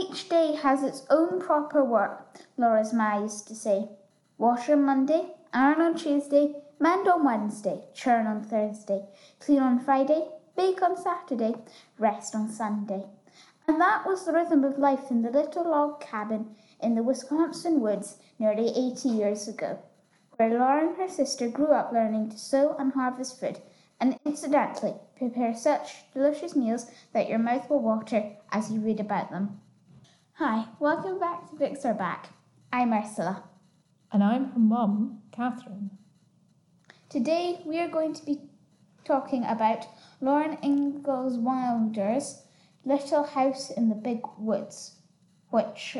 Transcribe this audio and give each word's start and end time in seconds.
Each 0.00 0.30
day 0.30 0.54
has 0.54 0.82
its 0.82 1.04
own 1.10 1.40
proper 1.40 1.84
work, 1.84 2.38
Laura's 2.56 2.94
ma 2.94 3.18
used 3.18 3.46
to 3.48 3.54
say. 3.54 3.90
Wash 4.38 4.70
on 4.70 4.82
Monday, 4.82 5.34
iron 5.52 5.82
on 5.82 5.94
Tuesday, 5.94 6.54
mend 6.78 7.06
on 7.06 7.22
Wednesday, 7.22 7.84
churn 7.92 8.26
on 8.26 8.42
Thursday, 8.42 9.04
clean 9.40 9.58
on 9.58 9.78
Friday, 9.78 10.26
bake 10.56 10.80
on 10.80 10.96
Saturday, 10.96 11.54
rest 11.98 12.34
on 12.34 12.48
Sunday. 12.48 13.04
And 13.68 13.78
that 13.78 14.06
was 14.06 14.24
the 14.24 14.32
rhythm 14.32 14.64
of 14.64 14.78
life 14.78 15.10
in 15.10 15.20
the 15.20 15.30
little 15.30 15.64
log 15.70 16.00
cabin 16.00 16.56
in 16.80 16.94
the 16.94 17.02
Wisconsin 17.02 17.80
woods 17.80 18.16
nearly 18.38 18.68
80 18.68 19.10
years 19.10 19.48
ago, 19.48 19.80
where 20.36 20.48
Laura 20.48 20.88
and 20.88 20.96
her 20.96 21.08
sister 21.08 21.46
grew 21.46 21.72
up 21.72 21.92
learning 21.92 22.30
to 22.30 22.38
sow 22.38 22.74
and 22.78 22.94
harvest 22.94 23.38
food, 23.38 23.60
and 24.00 24.18
incidentally 24.24 24.94
prepare 25.14 25.54
such 25.54 26.10
delicious 26.14 26.56
meals 26.56 26.90
that 27.12 27.28
your 27.28 27.38
mouth 27.38 27.68
will 27.68 27.80
water 27.80 28.32
as 28.50 28.72
you 28.72 28.80
read 28.80 28.98
about 28.98 29.30
them. 29.30 29.60
Hi, 30.42 30.64
welcome 30.78 31.20
back 31.20 31.50
to 31.50 31.56
Books 31.56 31.84
Are 31.84 31.92
Back. 31.92 32.30
I'm 32.72 32.94
Ursula. 32.94 33.44
And 34.10 34.24
I'm 34.24 34.52
her 34.52 34.58
mum, 34.58 35.18
Catherine. 35.32 35.90
Today 37.10 37.60
we 37.66 37.78
are 37.78 37.90
going 37.90 38.14
to 38.14 38.24
be 38.24 38.40
talking 39.04 39.44
about 39.44 39.86
Laura 40.22 40.56
Ingalls 40.64 41.36
Wilder's 41.36 42.40
Little 42.86 43.24
House 43.24 43.70
in 43.70 43.90
the 43.90 43.94
Big 43.94 44.22
Woods, 44.38 44.96
which 45.50 45.98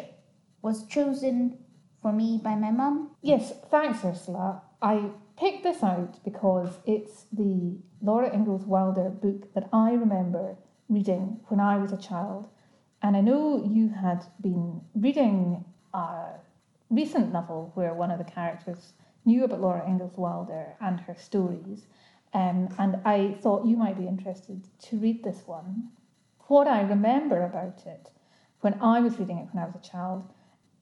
was 0.63 0.87
chosen 0.87 1.59
for 2.01 2.11
me 2.11 2.41
by 2.43 2.55
my 2.55 2.71
mum. 2.71 3.11
Yes, 3.21 3.53
thanks, 3.71 4.03
Ursula. 4.03 4.63
I 4.81 5.11
picked 5.39 5.65
this 5.65 5.83
out 5.83 6.25
because 6.25 6.79
it's 6.87 7.27
the 7.31 7.77
Laura 8.01 8.35
Ingalls 8.35 8.65
Wilder 8.65 9.11
book 9.11 9.53
that 9.53 9.69
I 9.71 9.93
remember 9.93 10.57
reading 10.89 11.41
when 11.49 11.61
I 11.61 11.77
was 11.77 11.93
a 11.93 11.99
child. 11.99 12.49
And 13.03 13.17
I 13.17 13.21
know 13.21 13.65
you 13.65 13.89
had 13.89 14.25
been 14.41 14.81
reading 14.95 15.65
a 15.95 16.27
recent 16.91 17.33
novel 17.33 17.71
where 17.75 17.95
one 17.95 18.11
of 18.11 18.19
the 18.19 18.25
characters 18.25 18.93
knew 19.25 19.45
about 19.45 19.61
Laura 19.61 19.89
Ingalls 19.89 20.17
Wilder 20.17 20.75
and 20.81 21.01
her 21.01 21.15
stories. 21.15 21.87
Um, 22.35 22.69
and 22.79 23.01
I 23.05 23.37
thought 23.41 23.67
you 23.67 23.77
might 23.77 23.99
be 23.99 24.07
interested 24.07 24.63
to 24.83 24.97
read 24.97 25.25
this 25.25 25.43
one. 25.47 25.91
What 26.47 26.67
I 26.67 26.83
remember 26.83 27.45
about 27.45 27.87
it 27.87 28.11
when 28.61 28.75
I 28.81 29.01
was 29.01 29.19
reading 29.19 29.39
it 29.39 29.49
when 29.53 29.63
I 29.63 29.67
was 29.67 29.75
a 29.77 29.89
child 29.89 30.25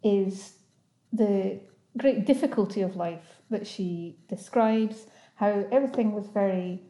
is 0.03 0.55
the 1.13 1.61
great 1.97 2.27
difficulty 2.27 2.83
of 2.83 2.97
life 2.97 3.41
that 3.51 3.67
she 3.67 4.17
describes, 4.29 5.07
how 5.37 5.67
everything 5.71 6.13
was 6.13 6.27
very 6.27 6.83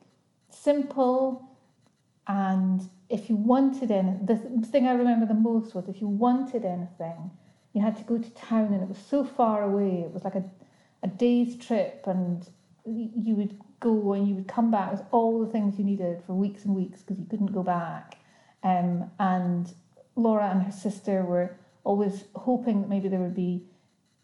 simple, 0.51 1.48
and 2.27 2.89
if 3.09 3.31
you 3.31 3.37
wanted 3.37 3.91
anything, 3.91 4.27
the 4.27 4.67
thing 4.67 4.87
I 4.87 4.92
remember 4.92 5.27
the 5.27 5.34
most 5.34 5.75
was 5.75 5.89
if 5.89 6.01
you 6.01 6.09
wanted 6.09 6.64
anything, 6.64 7.31
you 7.73 7.83
had 7.83 7.97
to 7.97 8.03
go 8.05 8.19
to 8.19 8.31
town, 8.31 8.73
and 8.73 8.83
it 8.83 8.89
was 8.89 8.98
so 8.98 9.25
far 9.25 9.62
away. 9.62 10.03
It 10.03 10.12
was 10.12 10.25
like 10.25 10.34
a, 10.34 10.45
a 11.03 11.09
day's 11.09 11.56
trip, 11.56 12.05
and 12.06 12.47
you 12.84 13.34
would 13.34 13.59
go 13.81 14.12
and 14.12 14.27
you 14.27 14.34
would 14.34 14.48
come 14.48 14.70
back 14.70 14.91
with 14.91 15.03
all 15.11 15.45
the 15.45 15.51
things 15.51 15.79
you 15.79 15.84
needed 15.84 16.23
for 16.27 16.33
weeks 16.33 16.64
and 16.64 16.75
weeks 16.75 17.03
because 17.03 17.19
you 17.19 17.27
couldn't 17.27 17.53
go 17.53 17.62
back. 17.62 18.19
Um, 18.62 19.11
and 19.19 19.73
Laura 20.17 20.51
and 20.51 20.62
her 20.62 20.73
sister 20.73 21.23
were 21.23 21.56
always 21.84 22.25
hoping 22.34 22.83
that 22.83 22.89
maybe 22.89 23.09
there 23.09 23.20
would 23.20 23.36
be 23.36 23.64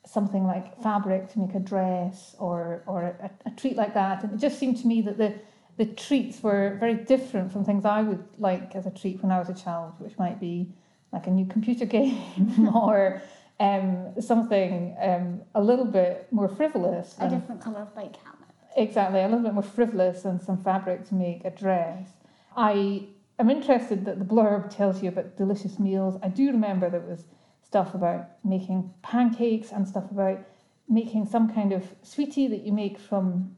something 0.06 0.44
like 0.44 0.82
fabric 0.82 1.32
to 1.32 1.38
make 1.38 1.54
a 1.54 1.60
dress 1.60 2.36
or 2.38 2.82
or 2.86 3.04
a, 3.04 3.30
a 3.46 3.50
treat 3.56 3.76
like 3.76 3.94
that. 3.94 4.22
And 4.22 4.34
it 4.34 4.38
just 4.38 4.58
seemed 4.58 4.76
to 4.78 4.86
me 4.86 5.00
that 5.02 5.18
the 5.18 5.34
the 5.76 5.86
treats 5.86 6.42
were 6.42 6.76
very 6.78 6.94
different 6.94 7.52
from 7.52 7.64
things 7.64 7.84
I 7.84 8.02
would 8.02 8.24
like 8.38 8.74
as 8.76 8.86
a 8.86 8.90
treat 8.90 9.22
when 9.22 9.32
I 9.32 9.38
was 9.38 9.48
a 9.48 9.54
child, 9.54 9.94
which 9.98 10.16
might 10.18 10.38
be 10.40 10.72
like 11.12 11.26
a 11.26 11.30
new 11.30 11.46
computer 11.46 11.84
game 11.98 12.74
or 12.74 13.22
um, 13.60 14.14
something 14.20 14.96
um, 15.00 15.42
a 15.54 15.62
little 15.62 15.84
bit 15.84 16.28
more 16.30 16.48
frivolous. 16.48 17.16
A 17.20 17.28
different 17.28 17.60
colour 17.60 17.82
of 17.82 17.94
bike 17.94 18.16
helmet. 18.16 18.48
Exactly, 18.76 19.20
a 19.20 19.24
little 19.24 19.44
bit 19.44 19.54
more 19.54 19.62
frivolous 19.62 20.24
and 20.24 20.40
some 20.40 20.62
fabric 20.62 21.06
to 21.08 21.14
make 21.14 21.44
a 21.44 21.50
dress. 21.50 22.08
I 22.56 23.06
am 23.38 23.50
interested 23.50 24.04
that 24.04 24.18
the 24.18 24.24
blurb 24.24 24.70
tells 24.70 25.02
you 25.02 25.08
about 25.08 25.36
delicious 25.36 25.78
meals. 25.78 26.18
I 26.22 26.28
do 26.28 26.46
remember 26.46 26.90
there 26.90 27.00
was 27.00 27.24
stuff 27.62 27.94
about 27.94 28.28
making 28.44 28.92
pancakes 29.02 29.72
and 29.72 29.86
stuff 29.86 30.10
about 30.10 30.40
making 30.88 31.26
some 31.26 31.52
kind 31.52 31.72
of 31.72 31.84
sweetie 32.02 32.46
that 32.48 32.62
you 32.62 32.72
make 32.72 32.98
from 32.98 33.56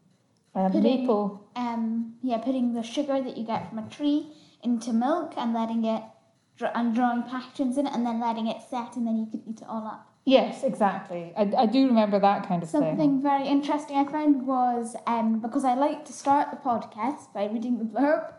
um, 0.56 0.72
Putting- 0.72 0.82
maple. 0.82 1.40
Um, 1.54 2.14
yeah, 2.22 2.38
putting 2.38 2.72
the 2.74 2.82
sugar 2.82 3.22
that 3.22 3.36
you 3.36 3.44
get 3.46 3.68
from 3.68 3.78
a 3.78 3.88
tree 3.88 4.32
into 4.62 4.92
milk 4.92 5.34
and 5.36 5.54
letting 5.54 5.84
it 5.84 6.02
and 6.74 6.94
drawing 6.94 7.22
patterns 7.22 7.76
in 7.78 7.86
it 7.86 7.92
and 7.94 8.04
then 8.06 8.18
letting 8.20 8.46
it 8.46 8.62
set 8.68 8.96
and 8.96 9.06
then 9.06 9.16
you 9.18 9.26
can 9.26 9.42
eat 9.46 9.60
it 9.60 9.68
all 9.68 9.86
up. 9.86 10.10
Yes, 10.24 10.64
exactly. 10.64 11.32
I, 11.36 11.52
I 11.56 11.66
do 11.66 11.86
remember 11.86 12.18
that 12.18 12.48
kind 12.48 12.62
of 12.62 12.68
Something 12.68 12.96
thing. 12.96 12.98
Something 12.98 13.22
very 13.22 13.46
interesting 13.46 13.96
I 13.96 14.04
found 14.10 14.46
was 14.46 14.96
um, 15.06 15.38
because 15.40 15.64
I 15.64 15.74
like 15.74 16.04
to 16.06 16.12
start 16.12 16.50
the 16.50 16.56
podcast 16.56 17.32
by 17.32 17.44
reading 17.46 17.78
the 17.78 17.84
blurb. 17.84 18.32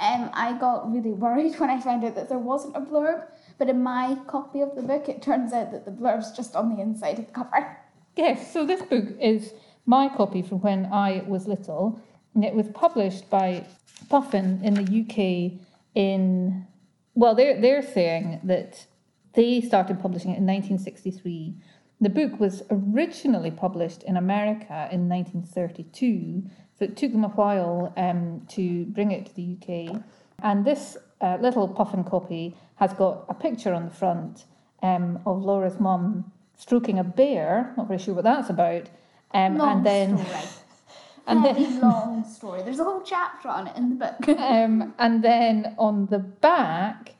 Um, 0.00 0.30
I 0.32 0.56
got 0.58 0.90
really 0.90 1.12
worried 1.12 1.54
when 1.60 1.70
I 1.70 1.80
found 1.80 2.04
out 2.04 2.14
that 2.14 2.28
there 2.28 2.38
wasn't 2.38 2.76
a 2.76 2.80
blurb, 2.80 3.26
but 3.58 3.68
in 3.68 3.82
my 3.82 4.16
copy 4.26 4.60
of 4.62 4.74
the 4.74 4.82
book, 4.82 5.08
it 5.08 5.20
turns 5.20 5.52
out 5.52 5.70
that 5.72 5.84
the 5.84 5.90
blurb's 5.90 6.32
just 6.32 6.56
on 6.56 6.74
the 6.74 6.80
inside 6.80 7.18
of 7.18 7.26
the 7.26 7.32
cover. 7.32 7.76
Yes, 8.16 8.52
so 8.52 8.64
this 8.64 8.80
book 8.82 9.06
is 9.20 9.52
my 9.86 10.08
copy 10.08 10.42
from 10.42 10.60
when 10.60 10.86
I 10.86 11.24
was 11.26 11.46
little. 11.46 12.00
And 12.34 12.44
it 12.44 12.54
was 12.54 12.68
published 12.68 13.30
by 13.30 13.64
Puffin 14.08 14.60
in 14.62 14.74
the 14.74 14.82
UK 14.82 15.60
in, 15.94 16.66
well, 17.14 17.34
they're, 17.34 17.60
they're 17.60 17.82
saying 17.82 18.40
that 18.44 18.86
they 19.34 19.60
started 19.60 20.00
publishing 20.00 20.30
it 20.30 20.38
in 20.38 20.46
1963. 20.46 21.54
The 22.00 22.10
book 22.10 22.40
was 22.40 22.62
originally 22.70 23.50
published 23.50 24.02
in 24.02 24.16
America 24.16 24.88
in 24.90 25.08
1932, 25.08 26.42
so 26.76 26.84
it 26.84 26.96
took 26.96 27.12
them 27.12 27.24
a 27.24 27.28
while 27.28 27.92
um, 27.96 28.44
to 28.50 28.84
bring 28.86 29.12
it 29.12 29.26
to 29.26 29.34
the 29.34 29.56
UK. 29.56 30.02
And 30.42 30.64
this 30.64 30.96
uh, 31.20 31.38
little 31.40 31.68
Puffin 31.68 32.04
copy 32.04 32.56
has 32.76 32.92
got 32.92 33.24
a 33.28 33.34
picture 33.34 33.72
on 33.72 33.84
the 33.84 33.90
front 33.90 34.44
um, 34.82 35.20
of 35.24 35.42
Laura's 35.42 35.78
mum 35.78 36.32
stroking 36.56 36.98
a 36.98 37.04
bear. 37.04 37.72
Not 37.76 37.88
very 37.88 37.98
sure 37.98 38.14
what 38.14 38.24
that's 38.24 38.50
about. 38.50 38.88
Um, 39.34 39.58
Long 39.58 39.78
and 39.78 39.86
then, 39.86 40.18
story. 40.18 40.42
and 41.26 41.42
Very 41.42 41.64
then, 41.64 41.80
long 41.80 42.24
story. 42.24 42.62
There's 42.62 42.78
a 42.78 42.84
whole 42.84 43.02
chapter 43.02 43.48
on 43.48 43.66
it 43.66 43.76
in 43.76 43.90
the 43.90 43.96
book. 43.96 44.28
um, 44.38 44.94
and 44.98 45.22
then 45.22 45.74
on 45.76 46.06
the 46.06 46.20
back, 46.20 47.14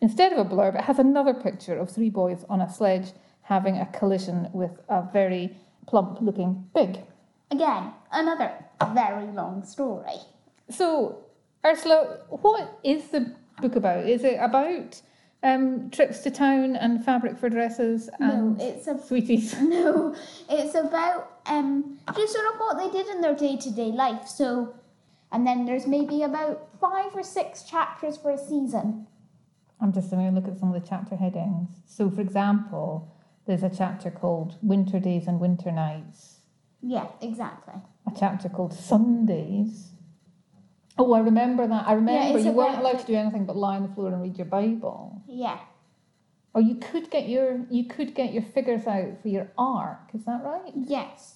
instead 0.00 0.32
of 0.32 0.38
a 0.38 0.44
blurb, 0.48 0.76
it 0.76 0.82
has 0.82 0.98
another 0.98 1.34
picture 1.34 1.76
of 1.76 1.90
three 1.90 2.10
boys 2.10 2.44
on 2.48 2.60
a 2.60 2.72
sledge 2.72 3.12
having 3.42 3.78
a 3.78 3.86
collision 3.86 4.48
with 4.52 4.72
a 4.88 5.02
very 5.12 5.56
plump-looking 5.86 6.68
pig. 6.74 6.98
Again, 7.50 7.92
another 8.12 8.52
very 8.92 9.26
long 9.28 9.64
story. 9.64 10.18
So, 10.68 11.24
Ursula, 11.64 12.18
what 12.28 12.78
is 12.84 13.08
the 13.08 13.34
book 13.60 13.76
about? 13.76 14.08
Is 14.08 14.24
it 14.24 14.38
about 14.40 15.00
um, 15.42 15.90
trips 15.90 16.20
to 16.20 16.30
town 16.30 16.76
and 16.76 17.04
fabric 17.04 17.38
for 17.38 17.48
dresses 17.48 18.08
and 18.18 18.58
no, 18.58 18.64
it's 18.64 18.86
a 18.88 18.98
sweeties? 18.98 19.58
no, 19.60 20.14
it's 20.48 20.74
about 20.74 21.35
um 21.48 21.98
just 22.14 22.32
sort 22.32 22.46
of 22.52 22.58
what 22.60 22.76
they 22.78 22.90
did 22.90 23.06
in 23.08 23.20
their 23.20 23.34
day 23.34 23.56
to 23.56 23.70
day 23.70 23.92
life. 23.92 24.26
So, 24.28 24.74
and 25.32 25.46
then 25.46 25.64
there's 25.66 25.86
maybe 25.86 26.22
about 26.22 26.68
five 26.80 27.14
or 27.14 27.22
six 27.22 27.62
chapters 27.62 28.16
for 28.16 28.30
a 28.30 28.38
season. 28.38 29.06
I'm 29.80 29.92
just 29.92 30.10
going 30.10 30.26
to 30.26 30.40
look 30.40 30.48
at 30.50 30.58
some 30.58 30.72
of 30.72 30.80
the 30.80 30.88
chapter 30.88 31.16
headings. 31.16 31.68
So, 31.86 32.08
for 32.10 32.22
example, 32.22 33.14
there's 33.46 33.62
a 33.62 33.68
chapter 33.70 34.10
called 34.10 34.56
Winter 34.62 34.98
Days 34.98 35.26
and 35.26 35.38
Winter 35.38 35.70
Nights, 35.70 36.36
Yeah, 36.82 37.08
exactly. 37.20 37.74
a 38.06 38.12
chapter 38.18 38.48
called 38.48 38.72
Sundays. 38.72 39.90
Oh, 40.98 41.12
I 41.12 41.18
remember 41.20 41.66
that. 41.66 41.86
I 41.86 41.92
remember 41.92 42.38
it's 42.38 42.46
you 42.46 42.52
weren't 42.52 42.78
allowed 42.78 43.00
to 43.00 43.06
do 43.06 43.14
anything 43.14 43.44
but 43.44 43.54
lie 43.54 43.76
on 43.76 43.82
the 43.82 43.94
floor 43.94 44.08
and 44.12 44.22
read 44.22 44.38
your 44.38 44.46
Bible. 44.46 45.20
Yeah, 45.28 45.58
Or 46.54 46.62
you 46.62 46.76
could 46.76 47.10
get 47.10 47.28
your 47.28 47.60
you 47.70 47.84
could 47.84 48.14
get 48.14 48.32
your 48.32 48.42
figures 48.42 48.86
out 48.86 49.20
for 49.20 49.28
your 49.28 49.52
ark. 49.58 50.08
Is 50.14 50.24
that 50.24 50.42
right? 50.42 50.72
yes. 50.74 51.35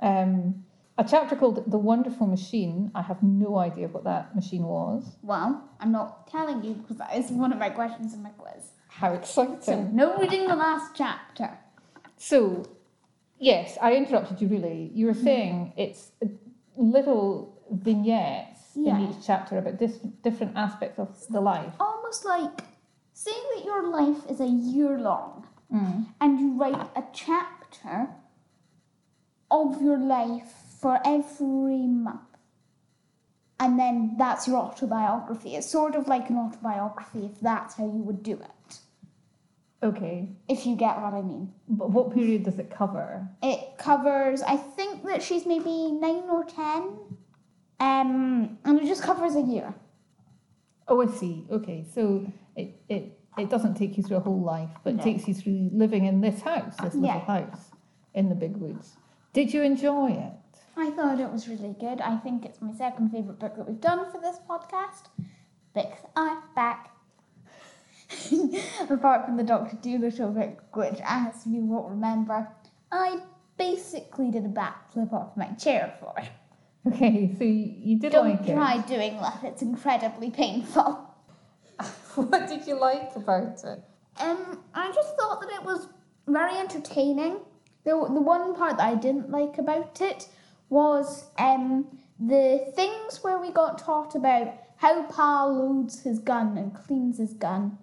Um, 0.00 0.64
a 0.98 1.04
chapter 1.04 1.36
called 1.36 1.70
The 1.70 1.76
Wonderful 1.78 2.26
Machine. 2.26 2.90
I 2.94 3.02
have 3.02 3.22
no 3.22 3.58
idea 3.58 3.88
what 3.88 4.04
that 4.04 4.34
machine 4.34 4.62
was. 4.64 5.16
Well, 5.22 5.62
I'm 5.80 5.92
not 5.92 6.26
telling 6.28 6.62
you 6.64 6.72
because 6.74 6.96
that 6.98 7.14
is 7.14 7.30
one 7.30 7.52
of 7.52 7.58
my 7.58 7.68
questions 7.70 8.14
in 8.14 8.22
my 8.22 8.30
quiz. 8.30 8.70
How 8.88 9.12
exciting! 9.12 9.60
So, 9.60 9.82
no 9.92 10.16
reading 10.16 10.46
the 10.48 10.56
last 10.56 10.92
chapter. 10.94 11.58
So, 12.16 12.64
yes, 13.38 13.76
I 13.82 13.94
interrupted 13.94 14.40
you 14.40 14.48
really. 14.48 14.90
You 14.94 15.06
were 15.06 15.14
saying 15.14 15.74
it's 15.76 16.12
little 16.76 17.60
vignettes 17.70 18.60
Yeah. 18.74 18.96
in 18.98 19.10
each 19.10 19.26
chapter 19.26 19.58
about 19.58 19.76
dis- 19.78 19.98
different 20.22 20.56
aspects 20.56 20.98
of 20.98 21.08
the 21.28 21.40
life. 21.40 21.74
Almost 21.80 22.24
like 22.24 22.62
saying 23.12 23.44
that 23.56 23.64
your 23.64 23.82
life 23.88 24.24
is 24.30 24.40
a 24.40 24.46
year 24.48 24.98
long 24.98 25.46
Mm. 25.72 26.06
and 26.20 26.38
you 26.40 26.56
write 26.56 26.88
a 26.96 27.04
chapter 27.12 28.08
of 29.62 29.82
your 29.82 29.98
life 29.98 30.52
for 30.80 31.00
every 31.04 31.86
month. 31.86 32.20
And 33.58 33.78
then 33.78 34.16
that's 34.18 34.46
your 34.46 34.58
autobiography. 34.58 35.56
It's 35.56 35.66
sort 35.70 35.94
of 35.94 36.06
like 36.08 36.28
an 36.28 36.36
autobiography 36.36 37.24
if 37.32 37.40
that's 37.40 37.74
how 37.74 37.84
you 37.84 38.02
would 38.02 38.22
do 38.22 38.34
it. 38.34 38.78
Okay. 39.82 40.28
if 40.48 40.66
you 40.66 40.74
get 40.74 41.00
what 41.00 41.12
I 41.14 41.22
mean. 41.22 41.52
But 41.68 41.90
what 41.90 42.12
period 42.14 42.42
does 42.44 42.58
it 42.58 42.70
cover? 42.70 43.28
It 43.42 43.78
covers, 43.78 44.42
I 44.42 44.56
think 44.56 45.04
that 45.04 45.22
she's 45.22 45.46
maybe 45.46 45.92
nine 45.92 46.24
or 46.30 46.44
ten, 46.44 46.98
um, 47.78 48.58
and 48.64 48.80
it 48.80 48.86
just 48.86 49.02
covers 49.02 49.36
a 49.36 49.42
year. 49.42 49.74
Oh, 50.88 51.02
I 51.02 51.06
see. 51.06 51.44
Okay, 51.50 51.84
so 51.94 52.26
it, 52.56 52.80
it, 52.88 53.18
it 53.36 53.50
doesn't 53.50 53.74
take 53.74 53.96
you 53.96 54.02
through 54.02 54.16
a 54.16 54.20
whole 54.20 54.40
life, 54.42 54.70
but 54.82 54.94
it 54.94 55.02
takes 55.02 55.28
you 55.28 55.34
through 55.34 55.70
living 55.72 56.06
in 56.06 56.20
this 56.20 56.40
house, 56.40 56.74
this 56.82 56.94
little 56.94 57.04
Yeah. 57.04 57.20
house 57.20 57.70
in 58.14 58.28
the 58.28 58.34
big 58.34 58.56
woods. 58.56 58.96
Did 59.36 59.52
you 59.52 59.60
enjoy 59.60 60.12
it? 60.12 60.32
I 60.78 60.88
thought 60.92 61.20
it 61.20 61.30
was 61.30 61.46
really 61.46 61.76
good. 61.78 62.00
I 62.00 62.16
think 62.16 62.46
it's 62.46 62.62
my 62.62 62.72
second 62.72 63.10
favourite 63.10 63.38
book 63.38 63.54
that 63.56 63.68
we've 63.68 63.78
done 63.78 64.10
for 64.10 64.18
this 64.18 64.38
podcast. 64.48 65.10
Books 65.74 66.00
are 66.16 66.42
back. 66.54 66.96
Apart 68.88 69.26
from 69.26 69.36
the 69.36 69.42
Doctor 69.42 69.76
Dolittle 69.76 70.30
book, 70.30 70.62
which, 70.72 71.00
as 71.04 71.46
you 71.46 71.66
will 71.66 71.86
remember, 71.86 72.48
I 72.90 73.18
basically 73.58 74.30
did 74.30 74.46
a 74.46 74.48
backflip 74.48 75.12
off 75.12 75.36
my 75.36 75.48
chair 75.48 75.94
for. 76.00 76.14
It. 76.16 76.94
Okay, 76.94 77.34
so 77.36 77.44
you, 77.44 77.74
you 77.76 77.98
did 77.98 78.12
Don't 78.12 78.30
like 78.30 78.46
try 78.46 78.78
doing 78.86 79.20
that, 79.20 79.40
it's 79.44 79.60
incredibly 79.60 80.30
painful. 80.30 81.14
what 82.14 82.48
did 82.48 82.66
you 82.66 82.80
like 82.80 83.14
about 83.14 83.62
it? 83.64 83.84
Um, 84.18 84.62
I 84.72 84.90
just 84.92 85.14
thought 85.18 85.42
that 85.42 85.50
it 85.50 85.62
was 85.62 85.88
very 86.26 86.56
entertaining. 86.56 87.40
The, 87.86 87.92
the 87.92 88.20
one 88.20 88.56
part 88.56 88.78
that 88.78 88.86
I 88.88 88.96
didn't 88.96 89.30
like 89.30 89.58
about 89.58 90.00
it 90.00 90.26
was 90.68 91.26
um, 91.38 91.86
the 92.18 92.72
things 92.74 93.22
where 93.22 93.38
we 93.38 93.52
got 93.52 93.78
taught 93.78 94.16
about 94.16 94.52
how 94.78 95.04
Pa 95.04 95.44
loads 95.44 96.02
his 96.02 96.18
gun 96.18 96.58
and 96.58 96.74
cleans 96.74 97.18
his 97.18 97.32
gun, 97.32 97.78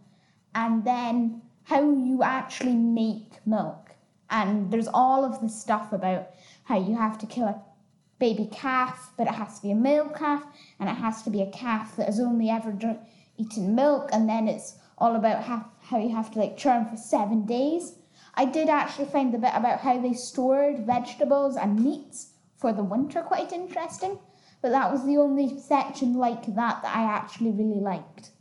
and 0.53 0.83
then 0.83 1.41
how 1.63 1.79
you 1.79 2.21
actually 2.21 2.75
make 2.75 3.31
milk. 3.45 3.91
And 4.29 4.69
there's 4.69 4.89
all 4.93 5.23
of 5.23 5.39
this 5.39 5.57
stuff 5.57 5.93
about 5.93 6.31
how 6.65 6.77
you 6.77 6.97
have 6.97 7.17
to 7.19 7.25
kill 7.25 7.45
a 7.45 7.61
baby 8.19 8.49
calf, 8.51 9.13
but 9.17 9.27
it 9.27 9.33
has 9.33 9.59
to 9.59 9.67
be 9.67 9.71
a 9.71 9.75
male 9.75 10.09
calf, 10.09 10.43
and 10.81 10.89
it 10.89 10.95
has 10.95 11.21
to 11.23 11.29
be 11.29 11.41
a 11.41 11.51
calf 11.51 11.95
that 11.95 12.07
has 12.07 12.19
only 12.19 12.49
ever 12.49 12.73
drunk, 12.73 12.99
eaten 13.37 13.73
milk, 13.73 14.09
and 14.11 14.27
then 14.27 14.49
it's 14.49 14.75
all 14.97 15.15
about 15.15 15.43
how, 15.43 15.65
how 15.79 15.97
you 15.97 16.13
have 16.13 16.29
to 16.31 16.39
like 16.39 16.57
churn 16.57 16.85
for 16.85 16.97
seven 16.97 17.45
days. 17.45 17.95
I 18.35 18.45
did 18.45 18.69
actually 18.69 19.05
find 19.05 19.33
the 19.33 19.37
bit 19.37 19.51
about 19.53 19.81
how 19.81 19.99
they 19.99 20.13
stored 20.13 20.85
vegetables 20.85 21.55
and 21.55 21.83
meats 21.83 22.33
for 22.57 22.73
the 22.73 22.83
winter 22.83 23.21
quite 23.21 23.51
interesting, 23.51 24.19
but 24.61 24.71
that 24.71 24.91
was 24.91 25.05
the 25.05 25.17
only 25.17 25.59
section 25.59 26.15
like 26.15 26.45
that 26.55 26.81
that 26.81 26.95
I 26.95 27.03
actually 27.03 27.51
really 27.51 27.81
liked. 27.81 28.31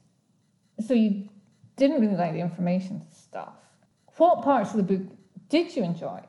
So 0.80 0.94
you 0.94 1.28
didn't 1.76 2.00
really 2.00 2.16
like 2.16 2.32
the 2.32 2.40
information 2.40 3.02
stuff. 3.10 3.54
What 4.16 4.42
parts 4.42 4.70
of 4.70 4.76
the 4.76 4.82
book 4.82 5.08
did 5.48 5.74
you 5.74 5.82
enjoy? 5.82 6.20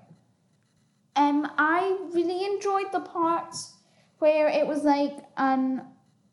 Um, 1.15 1.49
I 1.57 1.97
really 2.11 2.45
enjoyed 2.45 2.91
the 2.91 2.99
parts 2.99 3.75
where 4.19 4.47
it 4.47 4.65
was 4.65 4.83
like 4.83 5.17
an 5.37 5.85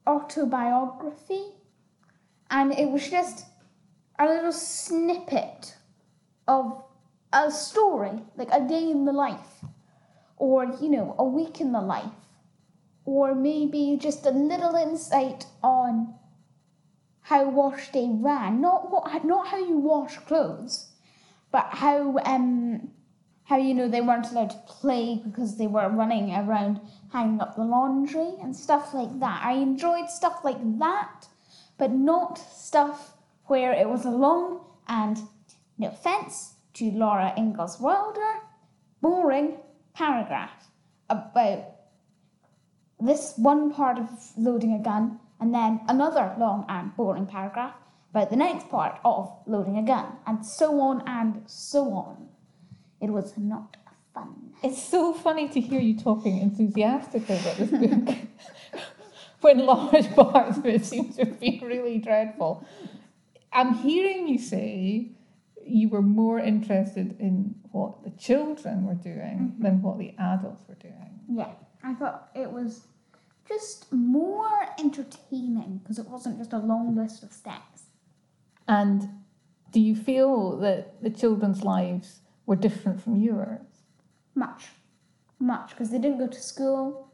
autobiography, 0.06 1.44
and 2.50 2.72
it 2.72 2.88
was 2.88 3.08
just 3.08 3.46
a 4.18 4.26
little 4.26 4.52
snippet 4.52 5.76
of 6.48 6.82
a 7.32 7.50
story, 7.50 8.22
like 8.36 8.50
a 8.52 8.66
day 8.66 8.90
in 8.90 9.04
the 9.04 9.12
life, 9.12 9.64
or 10.36 10.76
you 10.80 10.88
know, 10.90 11.14
a 11.18 11.24
week 11.24 11.60
in 11.60 11.72
the 11.72 11.80
life, 11.80 12.28
or 13.04 13.34
maybe 13.34 13.96
just 14.00 14.26
a 14.26 14.30
little 14.30 14.74
insight 14.74 15.46
on 15.62 16.14
how 17.22 17.48
wash 17.48 17.90
day 17.92 18.08
ran. 18.10 18.60
Not 18.60 18.90
what, 18.90 19.24
not 19.24 19.48
how 19.48 19.58
you 19.58 19.78
wash 19.78 20.16
clothes, 20.18 20.88
but 21.52 21.66
how 21.70 22.18
um 22.24 22.90
how 23.44 23.56
you 23.56 23.74
know 23.74 23.88
they 23.88 24.00
weren't 24.00 24.30
allowed 24.30 24.50
to 24.50 24.62
play 24.66 25.20
because 25.24 25.56
they 25.56 25.66
were 25.66 25.88
running 25.88 26.32
around 26.32 26.80
hanging 27.12 27.40
up 27.40 27.56
the 27.56 27.62
laundry 27.64 28.34
and 28.40 28.54
stuff 28.54 28.94
like 28.94 29.18
that. 29.20 29.42
I 29.44 29.54
enjoyed 29.54 30.08
stuff 30.08 30.44
like 30.44 30.78
that, 30.78 31.26
but 31.76 31.90
not 31.92 32.38
stuff 32.38 33.14
where 33.46 33.72
it 33.72 33.88
was 33.88 34.04
a 34.04 34.10
long 34.10 34.60
and 34.86 35.18
no 35.78 35.88
offense 35.88 36.54
to 36.80 36.90
Laura 36.92 37.34
Ingalls 37.36 37.78
Wilder, 37.78 38.40
boring 39.02 39.58
paragraph 39.92 40.68
about 41.10 41.64
this 42.98 43.34
one 43.36 43.70
part 43.70 43.98
of 43.98 44.08
loading 44.38 44.72
a 44.72 44.78
gun 44.78 45.20
and 45.40 45.54
then 45.54 45.80
another 45.88 46.34
long 46.38 46.64
and 46.70 46.96
boring 46.96 47.26
paragraph 47.26 47.74
about 48.12 48.30
the 48.30 48.36
next 48.36 48.70
part 48.70 48.98
of 49.04 49.30
loading 49.46 49.76
a 49.76 49.82
gun 49.82 50.06
and 50.26 50.44
so 50.44 50.80
on 50.80 51.02
and 51.06 51.42
so 51.46 51.92
on. 51.92 52.28
It 52.98 53.10
was 53.10 53.36
not 53.36 53.76
fun. 54.14 54.52
It's 54.62 54.82
so 54.82 55.12
funny 55.12 55.50
to 55.50 55.60
hear 55.60 55.80
you 55.80 55.98
talking 55.98 56.38
enthusiastically 56.38 57.36
about 57.36 57.56
this 57.58 57.70
book 57.70 58.16
when 59.42 59.66
large 59.66 60.10
parts 60.14 60.56
of 60.56 60.64
it 60.64 60.86
seem 60.86 61.12
to 61.12 61.26
be 61.26 61.60
really 61.62 61.98
dreadful. 61.98 62.66
I'm 63.52 63.74
hearing 63.74 64.28
you 64.28 64.38
say 64.38 65.10
you 65.64 65.88
were 65.88 66.02
more 66.02 66.38
interested 66.38 67.16
in 67.18 67.54
what 67.72 68.02
the 68.02 68.10
children 68.10 68.84
were 68.84 68.94
doing 68.94 69.52
mm-hmm. 69.52 69.62
than 69.62 69.82
what 69.82 69.98
the 69.98 70.14
adults 70.18 70.62
were 70.68 70.74
doing. 70.74 71.20
Yeah, 71.28 71.52
I 71.82 71.94
thought 71.94 72.30
it 72.34 72.50
was 72.50 72.86
just 73.48 73.92
more 73.92 74.66
entertaining 74.78 75.80
because 75.82 75.98
it 75.98 76.08
wasn't 76.08 76.38
just 76.38 76.52
a 76.52 76.58
long 76.58 76.96
list 76.96 77.22
of 77.22 77.32
steps. 77.32 77.84
And 78.68 79.08
do 79.72 79.80
you 79.80 79.96
feel 79.96 80.56
that 80.58 81.02
the 81.02 81.10
children's 81.10 81.64
lives 81.64 82.20
were 82.46 82.56
different 82.56 83.02
from 83.02 83.16
yours? 83.16 83.60
Much, 84.34 84.66
much, 85.38 85.70
because 85.70 85.90
they 85.90 85.98
didn't 85.98 86.18
go 86.18 86.28
to 86.28 86.40
school 86.40 87.12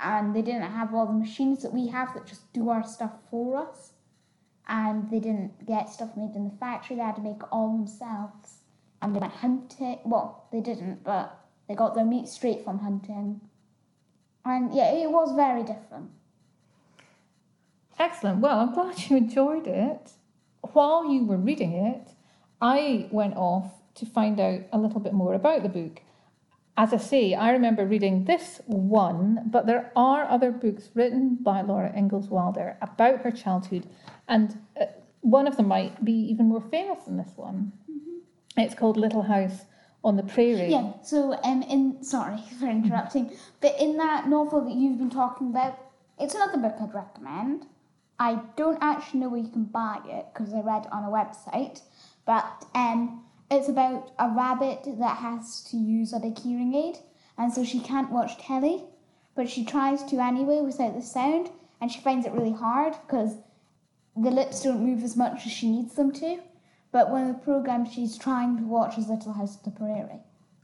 and 0.00 0.34
they 0.34 0.42
didn't 0.42 0.62
have 0.62 0.94
all 0.94 1.06
the 1.06 1.12
machines 1.12 1.62
that 1.62 1.72
we 1.72 1.86
have 1.88 2.12
that 2.14 2.26
just 2.26 2.52
do 2.52 2.68
our 2.68 2.84
stuff 2.86 3.12
for 3.30 3.56
us. 3.56 3.91
And 4.68 5.10
they 5.10 5.20
didn't 5.20 5.66
get 5.66 5.90
stuff 5.90 6.10
made 6.16 6.34
in 6.34 6.44
the 6.44 6.56
factory, 6.58 6.96
they 6.96 7.02
had 7.02 7.16
to 7.16 7.22
make 7.22 7.36
it 7.36 7.48
all 7.50 7.76
themselves. 7.76 8.58
And 9.00 9.14
they 9.14 9.20
went 9.20 9.32
hunting. 9.32 9.98
Well, 10.04 10.46
they 10.52 10.60
didn't, 10.60 11.02
but 11.02 11.38
they 11.68 11.74
got 11.74 11.94
their 11.94 12.04
meat 12.04 12.28
straight 12.28 12.64
from 12.64 12.78
hunting. 12.78 13.40
And 14.44 14.74
yeah, 14.74 14.92
it 14.92 15.10
was 15.10 15.34
very 15.34 15.62
different. 15.62 16.10
Excellent. 17.98 18.40
Well, 18.40 18.58
I'm 18.60 18.74
glad 18.74 18.98
you 19.08 19.16
enjoyed 19.16 19.66
it. 19.66 20.12
While 20.72 21.12
you 21.12 21.24
were 21.24 21.36
reading 21.36 21.72
it, 21.72 22.12
I 22.60 23.08
went 23.10 23.36
off 23.36 23.72
to 23.96 24.06
find 24.06 24.40
out 24.40 24.60
a 24.72 24.78
little 24.78 25.00
bit 25.00 25.12
more 25.12 25.34
about 25.34 25.62
the 25.62 25.68
book. 25.68 26.00
As 26.76 26.94
I 26.94 26.96
say, 26.96 27.34
I 27.34 27.50
remember 27.50 27.84
reading 27.84 28.24
this 28.24 28.60
one, 28.66 29.42
but 29.46 29.66
there 29.66 29.92
are 29.94 30.24
other 30.24 30.50
books 30.50 30.88
written 30.94 31.36
by 31.36 31.60
Laura 31.60 31.92
Ingalls 31.94 32.28
Wilder 32.28 32.78
about 32.80 33.20
her 33.20 33.30
childhood, 33.30 33.86
and 34.28 34.58
uh, 34.80 34.86
one 35.20 35.46
of 35.46 35.56
them 35.56 35.68
might 35.68 36.04
be 36.04 36.12
even 36.12 36.46
more 36.46 36.60
famous 36.60 37.04
than 37.04 37.16
this 37.16 37.32
one. 37.36 37.72
It's 38.56 38.74
called 38.74 38.96
Little 38.96 39.22
House 39.22 39.64
on 40.04 40.16
the 40.16 40.22
Prairie. 40.22 40.70
Yeah, 40.70 40.92
so 41.02 41.38
um 41.44 41.62
in 41.62 42.02
sorry 42.02 42.42
for 42.58 42.66
interrupting, 42.68 43.32
but 43.60 43.78
in 43.80 43.96
that 43.96 44.28
novel 44.28 44.64
that 44.64 44.74
you've 44.74 44.98
been 44.98 45.10
talking 45.10 45.48
about, 45.48 45.78
it's 46.18 46.34
another 46.34 46.58
book 46.58 46.74
I'd 46.80 46.94
recommend. 46.94 47.66
I 48.18 48.40
don't 48.56 48.78
actually 48.82 49.20
know 49.20 49.28
where 49.30 49.40
you 49.40 49.48
can 49.48 49.64
buy 49.64 49.98
it 50.06 50.26
because 50.32 50.52
I 50.54 50.60
read 50.60 50.86
it 50.86 50.92
on 50.92 51.04
a 51.04 51.08
website, 51.08 51.80
but 52.26 52.66
um 52.74 53.24
it's 53.50 53.68
about 53.68 54.12
a 54.18 54.30
rabbit 54.30 54.86
that 54.98 55.18
has 55.18 55.62
to 55.64 55.76
use 55.76 56.12
a 56.12 56.18
big 56.18 56.38
hearing 56.38 56.74
aid, 56.74 56.96
and 57.38 57.52
so 57.52 57.64
she 57.64 57.80
can't 57.80 58.10
watch 58.10 58.38
telly, 58.38 58.84
but 59.34 59.48
she 59.48 59.64
tries 59.64 60.02
to 60.04 60.18
anyway 60.18 60.60
without 60.60 60.94
the 60.94 61.02
sound, 61.02 61.50
and 61.80 61.92
she 61.92 62.00
finds 62.00 62.26
it 62.26 62.32
really 62.32 62.52
hard 62.52 62.94
because 63.06 63.36
the 64.16 64.30
lips 64.30 64.62
don't 64.62 64.84
move 64.84 65.02
as 65.02 65.16
much 65.16 65.46
as 65.46 65.52
she 65.52 65.70
needs 65.70 65.94
them 65.94 66.12
to. 66.12 66.40
But 66.90 67.10
one 67.10 67.22
of 67.22 67.28
the 67.28 67.42
programs 67.42 67.92
she's 67.92 68.18
trying 68.18 68.58
to 68.58 68.64
watch 68.64 68.98
is 68.98 69.08
Little 69.08 69.32
House 69.32 69.56
on 69.56 69.62
the 69.64 69.70
Prairie. 69.70 70.20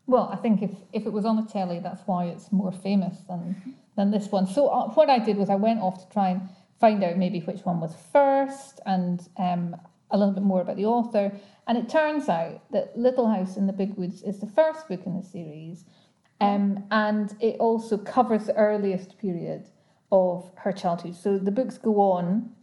Well, 0.07 0.31
I 0.33 0.37
think 0.37 0.63
if, 0.63 0.71
if 0.93 1.07
it 1.07 1.13
was 1.13 1.25
on 1.25 1.37
the 1.37 1.51
telly, 1.51 1.81
that's 1.81 2.07
why 2.07 2.27
it's 2.27 2.53
more 2.53 2.73
famous 2.73 3.19
than, 3.29 3.75
than 3.97 4.11
this 4.11 4.31
one. 4.31 4.47
So 4.47 4.69
uh, 4.69 4.89
what 4.91 5.09
I 5.11 5.19
did 5.19 5.37
was 5.37 5.49
I 5.51 5.55
went 5.55 5.81
off 5.81 6.07
to 6.07 6.13
try 6.13 6.31
and 6.31 6.49
find 6.81 7.03
out 7.03 7.17
maybe 7.17 7.41
which 7.41 7.61
one 7.61 7.81
was 7.81 7.95
first 8.13 8.81
and 8.87 9.27
um, 9.39 9.77
a 10.11 10.19
little 10.19 10.35
bit 10.35 10.43
more 10.43 10.61
about 10.61 10.77
the 10.77 10.87
author. 10.87 11.33
And 11.67 11.77
it 11.77 11.89
turns 11.89 12.29
out 12.29 12.63
that 12.73 12.97
Little 12.97 13.29
House 13.29 13.57
in 13.57 13.67
the 13.67 13.73
Big 13.73 13.95
Woods 13.97 14.23
is 14.23 14.39
the 14.39 14.47
first 14.47 14.89
book 14.89 15.01
in 15.07 15.17
the 15.17 15.27
series. 15.27 15.85
Um, 16.41 16.85
and 16.91 17.35
it 17.41 17.57
also 17.59 17.99
covers 17.99 18.47
the 18.47 18.55
earliest 18.55 19.19
period 19.19 19.69
of 20.13 20.51
her 20.57 20.73
childhood. 20.73 21.17
So 21.17 21.39
the 21.39 21.51
books 21.51 21.77
go 21.77 22.01
on 22.01 22.55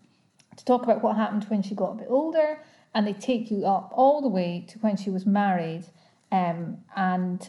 to 0.57 0.65
talk 0.65 0.83
about 0.83 1.01
what 1.03 1.15
happened 1.15 1.43
when 1.45 1.61
she 1.61 1.75
got 1.75 1.91
a 1.91 1.95
bit 1.95 2.07
older, 2.09 2.59
and 2.93 3.05
they 3.05 3.13
take 3.13 3.51
you 3.51 3.65
up 3.65 3.91
all 3.93 4.21
the 4.21 4.27
way 4.29 4.65
to 4.69 4.79
when 4.79 4.95
she 4.97 5.09
was 5.09 5.25
married. 5.25 5.85
Um, 6.31 6.77
and 6.95 7.47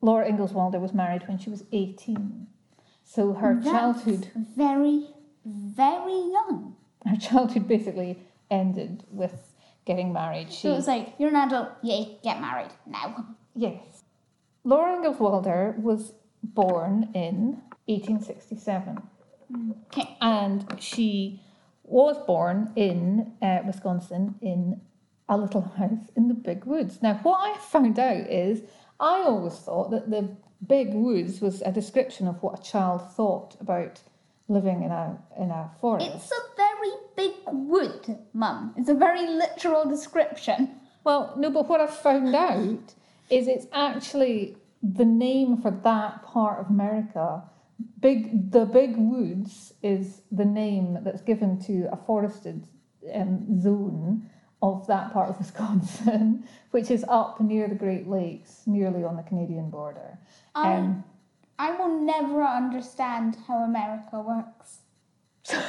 Laura 0.00 0.28
Ingalls 0.28 0.52
Wilder 0.52 0.78
was 0.78 0.92
married 0.92 1.26
when 1.28 1.38
she 1.38 1.50
was 1.50 1.64
18. 1.72 2.46
So 3.04 3.32
her 3.34 3.54
That's 3.54 3.66
childhood, 3.70 4.30
Very, 4.56 5.06
very 5.44 6.12
young. 6.12 6.76
her 7.06 7.16
childhood 7.16 7.66
basically 7.68 8.18
ended 8.50 9.04
with 9.10 9.54
getting 9.84 10.12
married. 10.12 10.52
She 10.52 10.62
So 10.68 10.74
it's 10.76 10.86
like, 10.86 11.14
you're 11.18 11.30
an 11.30 11.36
adult, 11.36 11.70
yay, 11.82 12.18
get 12.22 12.40
married 12.40 12.70
now. 12.86 13.26
Yes. 13.54 14.04
Laura 14.64 14.94
Ingalls 14.96 15.18
Wilder 15.18 15.74
was 15.78 16.12
born 16.42 17.10
in 17.14 17.60
1867 17.86 19.02
Okay. 19.92 20.16
and 20.20 20.64
she 20.80 21.40
was 21.84 22.16
born 22.26 22.72
in 22.76 23.32
uh, 23.42 23.60
Wisconsin 23.66 24.36
in 24.40 24.80
a 25.28 25.36
little 25.36 25.62
house 25.62 26.10
in 26.16 26.28
the 26.28 26.34
big 26.34 26.64
woods. 26.64 27.02
Now, 27.02 27.20
what 27.22 27.38
I 27.38 27.58
found 27.58 27.98
out 27.98 28.28
is 28.28 28.62
I 29.00 29.22
always 29.22 29.54
thought 29.54 29.90
that 29.90 30.10
the 30.10 30.36
big 30.66 30.94
woods 30.94 31.40
was 31.40 31.62
a 31.62 31.72
description 31.72 32.28
of 32.28 32.42
what 32.42 32.60
a 32.60 32.62
child 32.62 33.02
thought 33.12 33.56
about 33.60 34.00
living 34.48 34.82
in 34.82 34.90
a 34.90 35.18
in 35.38 35.50
a 35.50 35.70
forest. 35.80 36.10
It's 36.14 36.30
a 36.30 36.56
very 36.56 36.92
big 37.16 37.32
wood, 37.46 38.18
Mum. 38.32 38.74
It's 38.76 38.88
a 38.88 38.94
very 38.94 39.26
literal 39.26 39.88
description. 39.88 40.76
Well, 41.04 41.34
no, 41.36 41.50
but 41.50 41.68
what 41.68 41.80
I've 41.80 41.96
found 41.96 42.34
out 42.34 42.94
is 43.30 43.48
it's 43.48 43.66
actually 43.72 44.56
the 44.82 45.04
name 45.04 45.56
for 45.56 45.70
that 45.70 46.22
part 46.24 46.60
of 46.60 46.70
America. 46.70 47.42
Big, 48.02 48.50
the 48.50 48.66
Big 48.66 48.96
Woods 48.96 49.72
is 49.82 50.20
the 50.30 50.44
name 50.44 50.98
that's 51.02 51.22
given 51.22 51.58
to 51.62 51.88
a 51.90 51.96
forested 51.96 52.66
um, 53.14 53.60
zone 53.60 54.28
of 54.60 54.86
that 54.88 55.12
part 55.12 55.30
of 55.30 55.38
Wisconsin, 55.42 56.44
which 56.72 56.90
is 56.90 57.04
up 57.08 57.40
near 57.40 57.68
the 57.68 57.74
Great 57.74 58.06
Lakes, 58.06 58.62
nearly 58.66 59.04
on 59.04 59.16
the 59.16 59.22
Canadian 59.22 59.70
border. 59.70 60.18
I, 60.54 60.74
Um, 60.74 61.04
I 61.58 61.70
will 61.78 62.00
never 62.00 62.42
understand 62.42 63.38
how 63.46 63.58
America 63.64 64.20
works. 64.20 64.80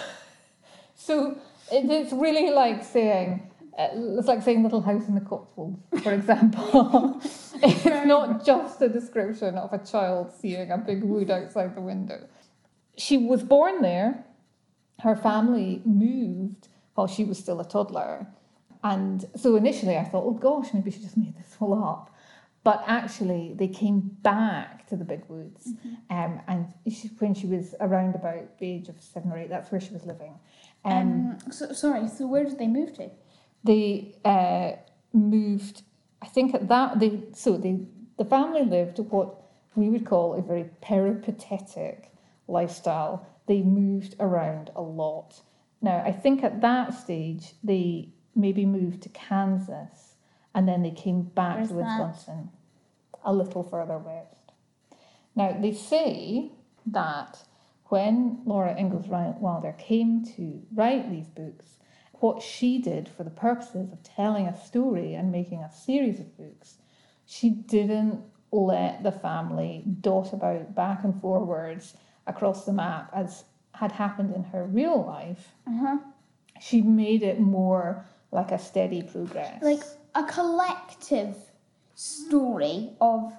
So 0.96 1.38
it's 1.70 2.14
really 2.14 2.50
like 2.50 2.82
saying, 2.82 3.52
uh, 3.78 3.90
it's 3.94 4.28
like 4.28 4.42
saying 4.44 4.64
Little 4.64 4.82
House 4.82 5.08
in 5.08 5.16
the 5.16 5.22
Cotswolds, 5.22 5.80
for 6.04 6.14
example. 6.14 7.20
it's 7.64 7.86
not 8.06 8.46
just 8.46 8.82
a 8.82 8.90
description 8.90 9.58
of 9.58 9.74
a 9.74 9.80
child 9.80 10.32
seeing 10.40 10.70
a 10.72 10.78
big 10.78 11.04
wood 11.04 11.32
outside 11.32 11.76
the 11.76 11.82
window. 11.82 12.28
She 12.98 13.18
was 13.18 13.42
born 13.42 13.82
there. 13.82 14.26
Her 15.00 15.16
family 15.16 15.82
moved 15.86 16.68
while 16.94 17.08
she 17.08 17.24
was 17.24 17.40
still 17.40 17.60
a 17.60 17.68
toddler. 17.68 18.28
And 18.84 19.26
so 19.36 19.56
initially 19.56 19.98
I 19.98 20.04
thought, 20.04 20.26
oh 20.26 20.34
gosh, 20.34 20.74
maybe 20.74 20.92
she 20.92 21.00
just 21.00 21.18
made 21.18 21.36
this 21.38 21.56
all 21.60 21.74
up. 21.84 22.10
But 22.64 22.84
actually, 22.88 23.54
they 23.56 23.68
came 23.68 24.00
back 24.22 24.88
to 24.88 24.96
the 24.96 25.04
big 25.04 25.24
woods. 25.28 25.74
Um, 26.10 26.40
and 26.48 26.68
she, 26.90 27.10
when 27.20 27.34
she 27.34 27.46
was 27.46 27.76
around 27.82 28.16
about 28.16 28.58
the 28.60 28.72
age 28.72 28.88
of 28.88 29.02
seven 29.02 29.32
or 29.34 29.38
eight, 29.38 29.50
that's 29.50 29.70
where 29.70 29.82
she 29.82 29.92
was 29.92 30.06
living. 30.06 30.34
Um, 30.86 31.38
Um, 31.44 31.52
so, 31.52 31.74
sorry, 31.74 32.08
so 32.08 32.26
where 32.26 32.46
did 32.46 32.58
they 32.58 32.68
move 32.68 32.94
to? 32.96 33.10
They 33.64 34.16
uh, 34.26 34.74
moved. 35.14 35.84
I 36.22 36.28
think 36.28 36.54
at 36.54 36.68
that 36.70 37.00
they 37.00 37.24
so 37.34 37.58
they 37.58 37.80
the 38.18 38.26
family 38.26 38.64
lived 38.64 39.00
what 39.00 39.36
we 39.76 39.90
would 39.90 40.06
call 40.06 40.34
a 40.34 40.42
very 40.42 40.70
peripatetic 40.82 42.12
lifestyle. 42.48 43.26
They 43.48 43.62
moved 43.62 44.16
around 44.20 44.72
a 44.76 44.82
lot. 44.82 45.42
Now 45.82 46.04
I 46.06 46.12
think 46.12 46.44
at 46.44 46.62
that 46.62 46.94
stage 46.94 47.54
they 47.64 48.10
maybe 48.36 48.66
moved 48.66 49.04
to 49.04 49.10
Kansas 49.10 50.16
and 50.56 50.68
then 50.68 50.82
they 50.84 50.92
came 50.92 51.24
back 51.24 51.58
Where's 51.58 51.70
to 51.70 51.76
that? 51.76 51.84
Wisconsin, 51.84 52.50
a 53.24 53.34
little 53.34 53.64
further 53.64 53.98
west. 53.98 54.52
Now 55.36 55.58
they 55.60 55.74
say 55.74 56.52
that 56.86 57.44
when 57.86 58.42
Laura 58.46 58.76
Ingalls 58.78 59.08
Wilder 59.08 59.76
came 59.78 60.26
to 60.36 60.62
write 60.74 61.12
these 61.12 61.28
books, 61.28 61.78
what 62.24 62.42
she 62.42 62.78
did 62.80 63.10
for 63.10 63.26
the 63.26 63.30
purposes 63.30 63.92
of 63.92 64.02
telling 64.02 64.48
a 64.48 64.66
story 64.66 65.14
and 65.14 65.30
making 65.30 65.60
a 65.60 65.70
series 65.70 66.22
of 66.22 66.38
books, 66.38 66.78
she 67.26 67.50
didn't 67.50 68.18
let 68.50 69.04
the 69.04 69.12
family 69.12 69.84
dot 70.00 70.32
about 70.32 70.74
back 70.74 71.04
and 71.04 71.20
forwards 71.20 71.98
across 72.26 72.64
the 72.64 72.72
map 72.72 73.10
as 73.14 73.44
had 73.74 73.92
happened 73.92 74.34
in 74.34 74.42
her 74.42 74.64
real 74.64 75.06
life. 75.06 75.50
Uh-huh. 75.68 75.98
She 76.62 76.82
made 76.82 77.24
it 77.24 77.42
more 77.42 78.06
like 78.32 78.54
a 78.54 78.60
steady 78.60 79.04
progress. 79.04 79.62
Like 79.62 79.84
a 80.16 80.24
collective 80.24 81.36
story 81.94 82.92
of. 83.02 83.34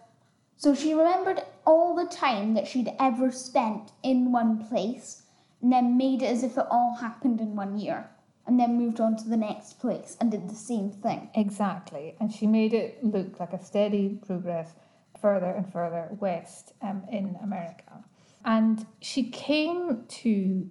So 0.58 0.74
she 0.74 0.92
remembered 0.92 1.40
all 1.66 1.94
the 1.94 2.14
time 2.14 2.52
that 2.52 2.68
she'd 2.68 2.92
ever 3.00 3.32
spent 3.32 3.92
in 4.02 4.30
one 4.30 4.62
place 4.68 5.22
and 5.62 5.72
then 5.72 5.96
made 5.96 6.20
it 6.20 6.26
as 6.26 6.42
if 6.42 6.58
it 6.58 6.66
all 6.70 6.96
happened 7.00 7.40
in 7.40 7.56
one 7.56 7.78
year 7.78 8.10
and 8.46 8.58
then 8.60 8.76
moved 8.76 9.00
on 9.00 9.16
to 9.16 9.28
the 9.28 9.36
next 9.36 9.78
place 9.80 10.16
and 10.20 10.30
did 10.30 10.48
the 10.48 10.54
same 10.54 10.90
thing. 10.90 11.30
Exactly, 11.34 12.14
and 12.20 12.32
she 12.32 12.46
made 12.46 12.74
it 12.74 13.02
look 13.02 13.40
like 13.40 13.52
a 13.52 13.62
steady 13.64 14.18
progress 14.26 14.72
further 15.20 15.50
and 15.50 15.72
further 15.72 16.08
west 16.20 16.72
um, 16.82 17.02
in 17.10 17.36
America. 17.42 18.04
And 18.44 18.84
she 19.00 19.30
came 19.30 20.04
to 20.06 20.68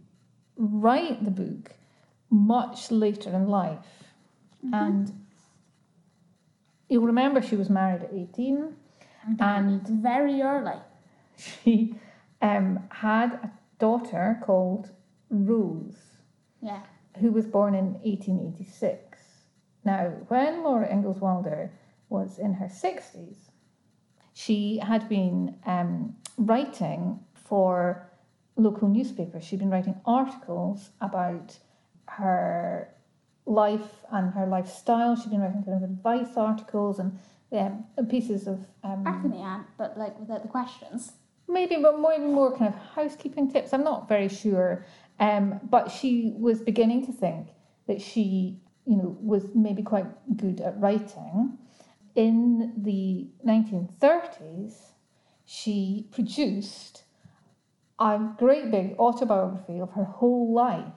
write 0.58 1.24
the 1.26 1.32
book 1.32 1.72
much 2.30 2.92
later 2.92 3.32
in 3.32 3.48
life. 3.48 3.80
And 4.72 5.12
you'll 6.88 7.04
remember 7.06 7.42
she 7.42 7.56
was 7.56 7.70
married 7.70 8.04
at 8.04 8.14
18 8.14 8.76
and 9.40 9.82
Very 9.88 10.42
early. 10.42 10.78
she 11.36 11.96
um, 12.42 12.80
had 12.90 13.34
a 13.34 13.52
daughter 13.80 14.40
called 14.44 14.92
Rose 15.30 15.98
Yeah. 16.62 16.82
Who 17.20 17.32
was 17.32 17.46
born 17.46 17.76
in 17.76 17.94
1886. 18.04 19.20
Now, 19.86 20.10
when 20.28 20.64
Laura 20.64 20.92
Ingalls 20.92 21.20
Wilder 21.20 21.72
was 22.10 22.40
in 22.40 22.54
her 22.54 22.68
60s, 22.68 23.38
she 24.34 24.78
had 24.80 25.08
been 25.10 25.56
um, 25.66 26.16
writing 26.38 27.20
for 27.34 28.10
local 28.56 28.88
newspapers. 28.88 29.44
She'd 29.44 29.60
been 29.60 29.70
writing 29.70 30.00
articles 30.06 30.90
about 31.02 31.58
her 32.08 32.90
life 33.46 33.90
and 34.12 34.34
her 34.34 34.46
lifestyle. 34.46 35.16
She'd 35.16 35.32
been 35.32 35.42
writing 35.42 35.64
kind 35.64 35.84
of 35.84 35.90
advice 35.90 36.38
articles 36.38 37.00
and 37.00 37.20
um, 37.52 37.86
pieces 38.10 38.48
of 38.48 38.66
um, 38.84 39.04
agony 39.06 39.38
aunt, 39.42 39.68
but 39.78 39.98
like 39.98 40.18
without 40.20 40.42
the 40.42 40.48
questions. 40.48 41.12
maybe 41.48 41.76
but 41.82 42.00
maybe 42.00 42.24
more 42.24 42.56
kind 42.58 42.74
of 42.74 42.80
housekeeping 42.96 43.52
tips 43.52 43.74
i'm 43.74 43.84
not 43.84 44.08
very 44.08 44.30
sure 44.30 44.86
um, 45.20 45.60
but 45.70 45.90
she 45.90 46.34
was 46.38 46.62
beginning 46.62 47.06
to 47.06 47.12
think 47.12 47.50
that 47.88 48.02
she 48.02 48.60
you 48.86 48.98
know 48.98 49.18
was 49.22 49.46
maybe 49.56 49.84
quite 49.84 50.08
good 50.36 50.62
at 50.62 50.80
writing. 50.80 51.58
In 52.16 52.74
the 52.78 53.28
1930s 53.46 54.74
she 55.46 56.08
produced 56.12 57.04
a 58.00 58.20
great 58.38 58.72
big 58.72 58.96
autobiography 58.98 59.80
of 59.80 59.92
her 59.92 60.04
whole 60.04 60.54
life 60.54 60.94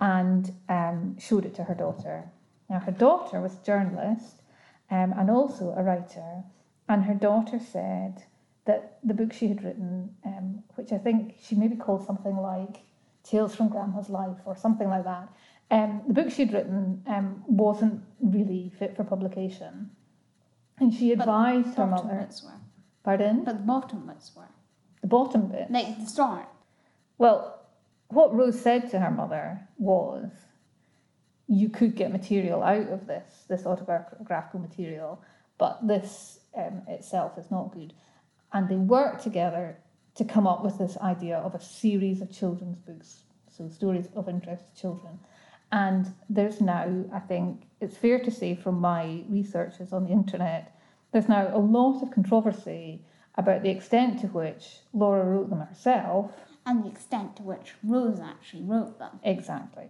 and 0.00 0.52
um, 0.68 1.16
showed 1.18 1.44
it 1.44 1.54
to 1.54 1.64
her 1.64 1.74
daughter. 1.74 2.28
Now 2.68 2.80
her 2.80 2.92
daughter 2.92 3.40
was 3.40 3.54
a 3.54 3.64
journalist 3.64 4.42
um, 4.90 5.14
and 5.16 5.30
also 5.30 5.74
a 5.76 5.82
writer 5.82 6.44
and 6.88 7.04
her 7.04 7.14
daughter 7.14 7.58
said 7.58 8.24
that 8.64 8.98
the 9.02 9.14
book 9.14 9.32
she 9.32 9.48
had 9.48 9.64
written, 9.64 10.14
um, 10.24 10.62
which 10.74 10.92
I 10.92 10.98
think 10.98 11.36
she 11.42 11.54
maybe 11.54 11.76
called 11.76 12.04
something 12.06 12.36
like 12.36 12.80
Tales 13.24 13.54
from 13.54 13.68
Grandma's 13.68 14.08
Life 14.08 14.38
or 14.44 14.56
something 14.56 14.88
like 14.88 15.04
that, 15.04 15.28
um, 15.70 16.02
the 16.06 16.14
book 16.14 16.30
she'd 16.30 16.52
written 16.52 17.02
um, 17.06 17.42
wasn't 17.46 18.02
really 18.20 18.72
fit 18.78 18.96
for 18.96 19.04
publication. 19.04 19.90
And 20.78 20.92
she 20.92 21.12
advised 21.12 21.74
her 21.76 21.86
mother, 21.86 22.16
bits 22.20 22.42
were. 22.42 22.60
pardon, 23.04 23.44
But 23.44 23.58
the 23.58 23.62
bottom 23.62 24.06
bits 24.06 24.32
were. 24.36 24.48
the 25.00 25.06
bottom 25.06 25.48
bit. 25.48 25.70
Like 25.70 25.98
the 25.98 26.06
start. 26.06 26.48
Well, 27.18 27.60
what 28.08 28.34
Rose 28.34 28.60
said 28.60 28.90
to 28.90 28.98
her 28.98 29.10
mother 29.10 29.68
was, 29.78 30.30
you 31.46 31.68
could 31.68 31.94
get 31.94 32.12
material 32.12 32.62
out 32.62 32.88
of 32.88 33.06
this, 33.06 33.44
this 33.48 33.64
autobiographical 33.64 34.60
material, 34.60 35.22
but 35.58 35.86
this 35.86 36.40
um, 36.56 36.82
itself 36.88 37.38
is 37.38 37.50
not 37.50 37.72
good. 37.72 37.92
And 38.52 38.68
they 38.68 38.76
worked 38.76 39.22
together 39.22 39.78
to 40.14 40.24
come 40.24 40.46
up 40.46 40.62
with 40.62 40.78
this 40.78 40.96
idea 40.98 41.38
of 41.38 41.54
a 41.54 41.60
series 41.60 42.20
of 42.20 42.30
children's 42.30 42.78
books, 42.78 43.22
so 43.50 43.68
stories 43.68 44.08
of 44.14 44.28
interest 44.28 44.74
to 44.74 44.80
children. 44.80 45.18
And 45.70 46.12
there's 46.28 46.60
now, 46.60 47.04
I 47.12 47.18
think, 47.20 47.62
it's 47.80 47.96
fair 47.96 48.18
to 48.18 48.30
say 48.30 48.54
from 48.54 48.78
my 48.78 49.24
researches 49.28 49.92
on 49.92 50.04
the 50.04 50.10
internet, 50.12 50.76
there's 51.12 51.28
now 51.28 51.50
a 51.52 51.58
lot 51.58 52.02
of 52.02 52.10
controversy 52.10 53.04
about 53.36 53.62
the 53.62 53.70
extent 53.70 54.20
to 54.20 54.26
which 54.28 54.80
Laura 54.92 55.24
wrote 55.24 55.48
them 55.48 55.60
herself 55.60 56.32
And 56.66 56.84
the 56.84 56.88
extent 56.88 57.36
to 57.36 57.42
which 57.42 57.74
Rose 57.82 58.20
actually 58.20 58.62
wrote 58.62 58.98
them. 58.98 59.18
Exactly. 59.24 59.88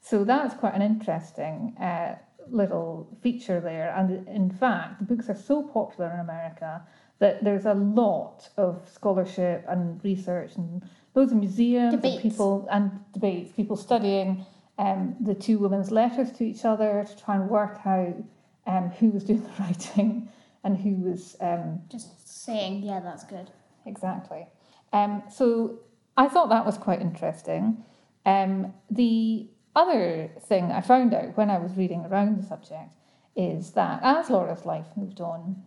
So 0.00 0.24
that's 0.24 0.54
quite 0.54 0.74
an 0.74 0.82
interesting 0.82 1.76
uh, 1.80 2.16
little 2.48 3.08
feature 3.22 3.60
there. 3.60 3.94
And 3.96 4.26
in 4.28 4.50
fact, 4.50 5.00
the 5.00 5.04
books 5.04 5.28
are 5.28 5.36
so 5.36 5.62
popular 5.62 6.12
in 6.12 6.20
America 6.20 6.82
that 7.24 7.42
there's 7.42 7.64
a 7.64 7.72
lot 7.72 8.50
of 8.58 8.86
scholarship 8.92 9.64
and 9.66 9.98
research 10.04 10.56
and 10.56 10.82
loads 11.14 11.32
of 11.32 11.38
museums 11.38 11.94
and 11.94 12.02
Debates. 12.02 12.22
people 12.22 12.68
and 12.70 12.90
debates, 13.14 13.50
people 13.52 13.76
studying 13.76 14.44
um, 14.78 15.16
the 15.20 15.34
two 15.34 15.58
women's 15.58 15.90
letters 15.90 16.30
to 16.32 16.44
each 16.44 16.66
other 16.66 17.02
to 17.08 17.24
try 17.24 17.36
and 17.36 17.48
work 17.48 17.78
out 17.86 18.14
um, 18.66 18.90
who 18.98 19.08
was 19.08 19.24
doing 19.24 19.42
the 19.48 19.62
writing 19.62 20.28
and 20.64 20.76
who 20.76 20.96
was 20.96 21.34
um, 21.40 21.80
Just 21.90 22.44
saying, 22.44 22.82
yeah, 22.82 23.00
that's 23.00 23.24
good. 23.24 23.50
exactly. 23.86 24.46
Um, 24.92 25.22
so 25.32 25.78
I 26.18 26.28
thought 26.28 26.50
that 26.50 26.66
was 26.66 26.76
quite 26.76 27.00
interesting. 27.00 27.82
Um, 28.26 28.74
the 28.90 29.48
other 29.74 30.30
thing 30.42 30.64
I 30.72 30.82
found 30.82 31.14
out 31.14 31.38
when 31.38 31.48
I 31.48 31.56
was 31.58 31.72
reading 31.74 32.04
around 32.04 32.36
the 32.36 32.46
subject 32.46 32.92
is 33.34 33.70
that 33.70 34.00
as 34.02 34.28
Laura's 34.28 34.66
life 34.66 34.88
moved 34.94 35.22
on, 35.22 35.62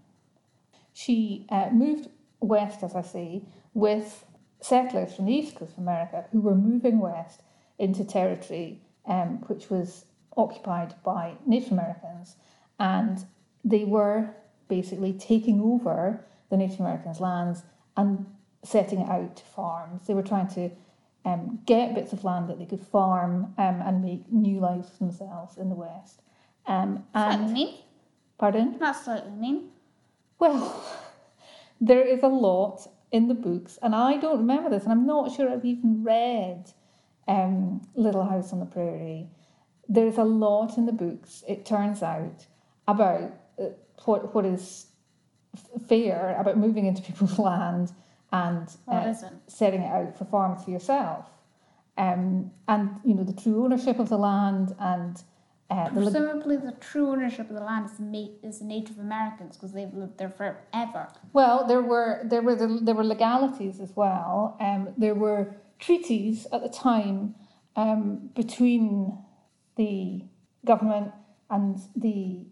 she 0.97 1.45
uh, 1.49 1.69
moved 1.71 2.07
west, 2.39 2.81
as 2.81 2.95
I 2.95 3.03
say, 3.03 3.43
with 3.75 4.25
settlers 4.61 5.13
from 5.13 5.25
the 5.25 5.33
east 5.33 5.55
coast 5.55 5.73
of 5.73 5.77
America 5.77 6.25
who 6.31 6.41
were 6.41 6.55
moving 6.55 6.97
west 6.99 7.43
into 7.77 8.03
territory 8.03 8.81
um, 9.05 9.43
which 9.45 9.69
was 9.69 10.05
occupied 10.35 10.95
by 11.03 11.35
Native 11.45 11.71
Americans, 11.71 12.35
and 12.79 13.25
they 13.63 13.83
were 13.83 14.31
basically 14.67 15.13
taking 15.13 15.61
over 15.61 16.25
the 16.49 16.57
Native 16.57 16.79
Americans' 16.79 17.19
lands 17.19 17.61
and 17.95 18.25
setting 18.63 19.03
out 19.03 19.35
to 19.35 19.43
farms. 19.43 20.07
They 20.07 20.15
were 20.15 20.23
trying 20.23 20.47
to 20.49 20.71
um, 21.25 21.59
get 21.67 21.93
bits 21.93 22.11
of 22.11 22.23
land 22.23 22.49
that 22.49 22.57
they 22.57 22.65
could 22.65 22.81
farm 22.81 23.53
um, 23.59 23.81
and 23.85 24.03
make 24.03 24.31
new 24.31 24.59
lives 24.59 24.89
for 24.89 24.97
themselves 25.05 25.57
in 25.57 25.69
the 25.69 25.75
West. 25.75 26.23
Um, 26.65 27.03
Slightly 27.13 27.53
mean. 27.53 27.75
pardon? 28.39 28.77
That's 28.79 29.05
slightly 29.05 29.31
mean. 29.31 29.69
Well, 30.39 30.83
there 31.81 32.05
is 32.05 32.23
a 32.23 32.27
lot 32.27 32.87
in 33.11 33.27
the 33.27 33.33
books, 33.33 33.79
and 33.81 33.95
I 33.95 34.17
don't 34.17 34.39
remember 34.39 34.69
this, 34.69 34.83
and 34.83 34.91
I'm 34.91 35.05
not 35.05 35.31
sure 35.33 35.49
I've 35.49 35.65
even 35.65 36.03
read 36.03 36.71
um, 37.27 37.81
Little 37.95 38.25
House 38.25 38.53
on 38.53 38.59
the 38.59 38.65
Prairie. 38.65 39.29
There's 39.87 40.17
a 40.17 40.23
lot 40.23 40.77
in 40.77 40.85
the 40.85 40.91
books, 40.91 41.43
it 41.47 41.65
turns 41.65 42.03
out, 42.03 42.45
about 42.87 43.31
uh, 43.59 43.69
what, 44.05 44.33
what 44.35 44.45
is 44.45 44.87
fair 45.87 46.35
about 46.39 46.57
moving 46.57 46.85
into 46.85 47.01
people's 47.01 47.39
land 47.49 47.91
and 48.31 48.69
uh, 48.87 49.13
setting 49.47 49.81
it 49.81 49.91
out 49.91 50.17
for 50.17 50.25
farms 50.25 50.63
for 50.63 50.71
yourself. 50.71 51.25
Um, 51.97 52.51
and, 52.67 52.99
you 53.03 53.15
know, 53.15 53.23
the 53.23 53.33
true 53.33 53.63
ownership 53.63 53.99
of 53.99 54.09
the 54.09 54.17
land 54.17 54.75
and 54.79 55.21
uh, 55.69 55.89
the 55.89 56.01
Presumably, 56.01 56.55
the 56.55 56.71
true 56.79 57.09
ownership 57.09 57.49
of 57.49 57.55
the 57.55 57.61
land 57.63 57.89
is 57.89 57.99
ma- 57.99 58.47
is 58.47 58.59
the 58.59 58.65
Native 58.65 58.99
Americans 58.99 59.57
because 59.57 59.73
they've 59.73 59.93
lived 59.93 60.17
there 60.17 60.29
forever. 60.29 61.09
Well, 61.33 61.67
there 61.67 61.81
were 61.81 62.21
there 62.23 62.41
were 62.41 62.55
the, 62.55 62.79
there 62.81 62.95
were 62.95 63.03
legalities 63.03 63.79
as 63.81 63.91
well. 63.95 64.55
Um, 64.61 64.93
there 64.97 65.15
were 65.15 65.55
treaties 65.79 66.47
at 66.53 66.63
the 66.63 66.69
time 66.69 67.35
um, 67.75 68.29
between 68.33 69.17
the 69.75 70.23
government 70.65 71.11
and 71.49 71.77
the 71.95 72.45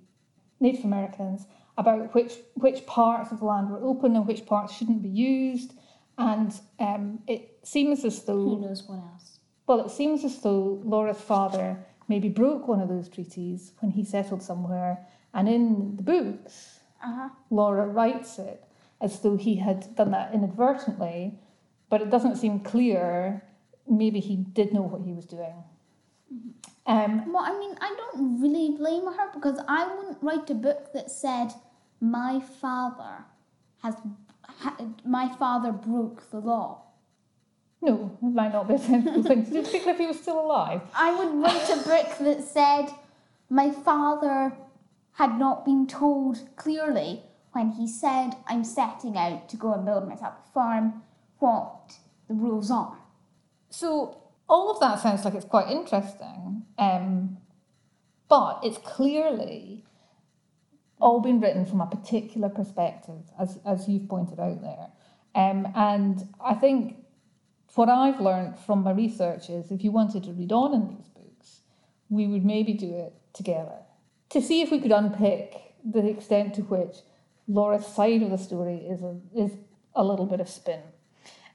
Native 0.60 0.84
Americans 0.86 1.48
about 1.78 2.14
which 2.14 2.34
which 2.56 2.86
parts 2.86 3.32
of 3.32 3.40
the 3.40 3.46
land 3.46 3.70
were 3.70 3.80
open 3.82 4.16
and 4.18 4.28
which 4.28 4.46
parts 4.46 4.74
shouldn't 4.74 5.02
be 5.02 5.10
used. 5.10 5.74
And 6.18 6.54
um, 6.80 7.20
it 7.28 7.60
seems 7.64 8.04
as 8.06 8.24
though 8.24 8.42
Who 8.42 8.62
knows 8.62 8.84
what 8.84 9.00
else? 9.00 9.40
well, 9.68 9.82
it 9.86 9.92
seems 9.92 10.24
as 10.24 10.40
though 10.42 10.82
Laura's 10.84 11.20
father 11.20 11.86
maybe 12.08 12.30
broke 12.30 12.68
one 12.68 12.82
of 12.82 12.90
those 12.90 13.10
treaties 13.10 13.74
when 13.80 13.92
he 13.92 14.04
settled 14.04 14.42
somewhere. 14.44 15.06
And 15.34 15.48
in 15.50 15.96
the 15.98 16.04
books, 16.04 16.80
Uh 17.04 17.14
huh. 17.16 17.30
Laura 17.50 17.86
writes 17.88 18.40
it 18.40 18.64
as 19.02 19.20
though 19.22 19.38
he 19.38 19.56
had 19.58 19.96
done 19.96 20.12
that 20.12 20.34
inadvertently, 20.34 21.38
but 21.90 22.02
it 22.02 22.10
doesn't 22.10 22.38
seem 22.38 22.60
clear. 22.62 23.44
Maybe 23.88 24.20
he 24.20 24.36
did 24.38 24.74
know 24.74 24.82
what 24.82 25.02
he 25.02 25.14
was 25.14 25.26
doing. 25.26 25.54
Um, 26.88 27.32
Well, 27.34 27.44
I 27.44 27.58
mean, 27.60 27.76
I 27.82 27.96
don't 27.98 28.42
really 28.42 28.72
blame 28.78 29.06
her 29.06 29.32
because 29.34 29.60
I 29.68 29.94
wouldn't 29.96 30.22
write 30.22 30.50
a 30.50 30.56
book 30.56 30.94
that 30.94 31.12
said 31.12 31.54
my 32.00 32.40
father 32.40 33.26
has 33.84 33.96
ha, 34.44 34.78
my 35.04 35.28
father 35.38 35.72
broke 35.72 36.30
the 36.32 36.40
law. 36.40 36.85
No, 37.86 38.18
it 38.22 38.34
might 38.34 38.52
not 38.52 38.68
be 38.68 38.74
a 38.74 38.80
sensible 38.80 39.24
thing 39.24 39.46
to 39.46 39.52
do, 39.52 39.62
particularly 39.62 39.92
if 39.92 39.98
he 40.00 40.08
was 40.08 40.20
still 40.20 40.40
alive. 40.40 40.82
I 40.96 41.16
would 41.18 41.36
write 41.36 41.70
a 41.70 41.78
book 41.78 42.18
that 42.20 42.44
said 42.44 42.88
my 43.50 43.72
father 43.72 44.54
had 45.14 45.38
not 45.38 45.64
been 45.64 45.88
told 45.88 46.40
clearly 46.56 47.24
when 47.54 47.72
he 47.72 47.88
said 47.88 48.32
I'm 48.48 48.64
setting 48.64 49.18
out 49.18 49.48
to 49.50 49.58
go 49.58 49.74
and 49.74 49.86
build 49.86 50.08
myself 50.08 50.34
a 50.50 50.52
farm 50.52 51.04
what 51.40 51.94
the 52.28 52.34
rules 52.34 52.72
are. 52.72 52.98
So 53.70 54.22
all 54.50 54.72
of 54.72 54.80
that 54.80 55.00
sounds 55.00 55.24
like 55.24 55.36
it's 55.36 55.46
quite 55.46 55.70
interesting, 55.70 56.64
um, 56.78 57.38
but 58.28 58.60
it's 58.64 58.78
clearly 58.80 59.86
all 61.00 61.20
been 61.20 61.40
written 61.40 61.66
from 61.66 61.82
a 61.82 61.86
particular 61.86 62.50
perspective, 62.50 63.32
as 63.40 63.60
as 63.66 63.88
you've 63.88 64.08
pointed 64.08 64.40
out 64.40 64.62
there. 64.62 64.88
Um, 65.36 65.68
and 65.76 66.28
I 66.44 66.54
think 66.56 67.05
what 67.76 67.90
I've 67.90 68.20
learned 68.20 68.58
from 68.60 68.84
my 68.84 68.92
research 68.92 69.50
is 69.50 69.72
if 69.72 69.84
you 69.84 69.92
wanted 69.92 70.24
to 70.24 70.32
read 70.34 70.52
on 70.52 70.74
in 70.74 70.88
these 70.88 71.10
books, 71.10 71.62
we 72.10 72.28
would 72.28 72.46
maybe 72.46 72.74
do 72.74 72.94
it 72.96 73.14
together 73.34 73.80
to 74.30 74.42
see 74.42 74.62
if 74.62 74.72
we 74.72 74.80
could 74.80 74.92
unpick 74.92 75.74
the 75.84 76.08
extent 76.08 76.54
to 76.56 76.62
which 76.64 76.98
Laura's 77.48 77.86
side 77.86 78.22
of 78.24 78.32
the 78.32 78.38
story 78.38 78.78
is 78.78 79.02
a, 79.04 79.18
is 79.36 79.52
a 79.94 80.04
little 80.04 80.26
bit 80.26 80.40
of 80.40 80.50
spin. 80.50 80.82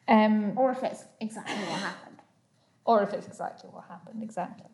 Um, 0.09 0.57
Or 0.57 0.71
if 0.73 0.83
it's 0.83 1.05
exactly 1.21 1.55
what 1.55 1.81
happened. 1.81 2.17
or 2.85 3.03
if 3.03 3.13
it's 3.13 3.27
exactly 3.27 3.71
what 3.71 3.85
happened, 3.89 4.23
exactly. 4.23 4.67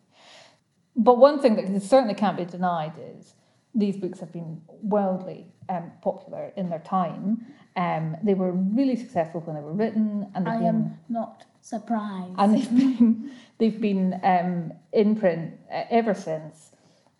But 0.94 1.18
one 1.18 1.40
thing 1.40 1.56
that 1.56 1.82
certainly 1.82 2.14
can't 2.14 2.36
be 2.36 2.44
denied 2.44 2.92
is 2.98 3.34
these 3.76 3.96
books 3.96 4.18
have 4.20 4.32
been 4.32 4.60
wildly 4.82 5.46
um, 5.68 5.92
popular 6.02 6.52
in 6.56 6.68
their 6.70 6.80
time. 6.80 7.44
Um, 7.76 8.16
they 8.22 8.34
were 8.34 8.52
really 8.52 8.96
successful 8.96 9.40
when 9.42 9.54
they 9.56 9.62
were 9.62 9.72
written, 9.74 10.30
and 10.34 10.48
I 10.48 10.56
been 10.58 10.66
am 10.66 10.98
not 11.08 11.44
surprised. 11.60 12.34
and 12.38 12.54
they've 12.54 12.70
been 12.82 13.30
they've 13.58 13.80
been 13.80 14.18
um, 14.24 14.72
in 14.92 15.14
print 15.16 15.54
uh, 15.72 15.84
ever 15.90 16.14
since. 16.14 16.72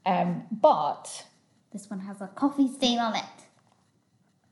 Um, 0.07 0.45
but 0.51 1.25
This 1.73 1.91
one 1.91 2.01
has 2.01 2.21
a 2.21 2.29
coffee 2.29 2.69
stain 2.69 2.99
on 2.99 3.17
it. 3.17 3.25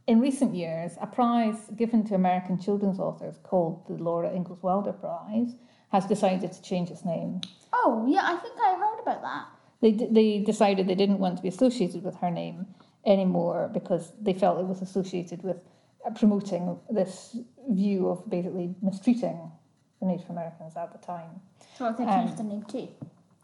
in 0.06 0.20
recent 0.20 0.54
years, 0.54 0.92
a 1.00 1.06
prize 1.06 1.56
given 1.76 2.04
to 2.08 2.14
American 2.14 2.58
children's 2.60 2.98
authors 2.98 3.36
called 3.42 3.86
the 3.88 3.94
Laura 3.94 4.30
Ingalls 4.34 4.62
Wilder 4.62 4.92
Prize 4.92 5.54
has 5.92 6.04
decided 6.06 6.52
to 6.52 6.60
change 6.62 6.90
its 6.90 7.04
name 7.04 7.40
Oh, 7.72 8.04
yeah, 8.08 8.22
I 8.24 8.36
think 8.36 8.54
I 8.60 8.74
heard 8.76 9.00
about 9.02 9.22
that. 9.22 9.46
They, 9.84 9.92
they 10.10 10.38
decided 10.38 10.86
they 10.88 10.94
didn't 10.94 11.18
want 11.18 11.36
to 11.36 11.42
be 11.42 11.48
associated 11.48 12.02
with 12.02 12.16
her 12.16 12.30
name 12.30 12.66
anymore 13.04 13.70
because 13.72 14.12
they 14.20 14.32
felt 14.32 14.58
it 14.58 14.66
was 14.66 14.80
associated 14.80 15.42
with 15.42 15.58
uh, 16.06 16.10
promoting 16.20 16.78
this 16.90 17.36
view 17.68 18.08
of 18.08 18.28
basically 18.30 18.74
mistreating 18.80 19.38
the 20.00 20.06
Native 20.06 20.30
Americans 20.30 20.72
at 20.76 20.90
the 20.92 20.98
time. 21.06 21.28
So 21.76 21.94
they 21.98 22.04
Um, 22.04 22.10
changed 22.16 22.38
the 22.38 22.44
name 22.44 22.62
too. 22.62 22.88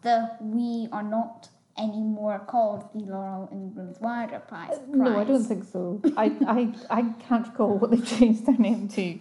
The 0.02 0.30
we 0.40 0.88
are 0.92 1.02
not 1.02 1.50
anymore 1.76 2.38
called 2.46 2.84
the 2.94 3.00
Laurel 3.12 3.48
Ingalls 3.52 4.00
Wilder 4.00 4.40
Prize. 4.48 4.78
No, 4.88 5.18
I 5.18 5.24
don't 5.24 5.44
think 5.44 5.64
so. 5.64 6.00
I, 6.16 6.26
I, 6.46 6.60
I 6.98 7.02
can't 7.28 7.46
recall 7.48 7.76
what 7.78 7.90
they 7.90 8.00
changed 8.16 8.46
their 8.46 8.56
name 8.56 8.88
to. 8.96 9.18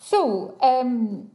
So, 0.00 0.56
um, 0.60 1.30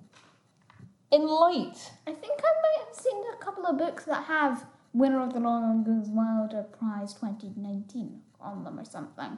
in 1.11 1.23
light, 1.25 1.77
I 2.05 2.11
think 2.11 2.37
I 2.49 2.53
might 2.65 2.79
have 2.85 2.95
seen 3.05 3.19
a 3.33 3.37
couple 3.45 3.65
of 3.65 3.77
books 3.77 4.03
that 4.05 4.23
have 4.25 4.65
winner 4.95 5.21
of 5.21 5.33
the 5.33 5.39
Laurel 5.39 5.71
Ingalls 5.71 6.09
Wilder 6.09 6.63
Prize 6.77 7.13
2019 7.13 8.21
on 8.39 8.63
them 8.63 8.79
or 8.79 8.85
something. 8.85 9.37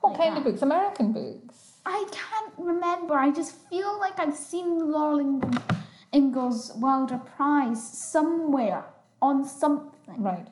what 0.00 0.10
Like 0.12 0.20
kind 0.20 0.36
that. 0.36 0.38
of 0.38 0.44
books? 0.44 0.62
American 0.62 1.12
books? 1.12 1.72
I 1.86 2.04
can't 2.12 2.52
remember. 2.58 3.14
I 3.14 3.30
just 3.30 3.54
feel 3.70 3.98
like 3.98 4.18
I've 4.20 4.36
seen 4.36 4.78
the 4.78 4.84
Laurel 4.84 5.20
Ing- 5.20 5.58
Ingalls 6.12 6.72
Wilder 6.76 7.18
Prize 7.36 7.82
somewhere 7.82 8.84
on 9.22 9.44
something, 9.44 10.22
Right. 10.22 10.46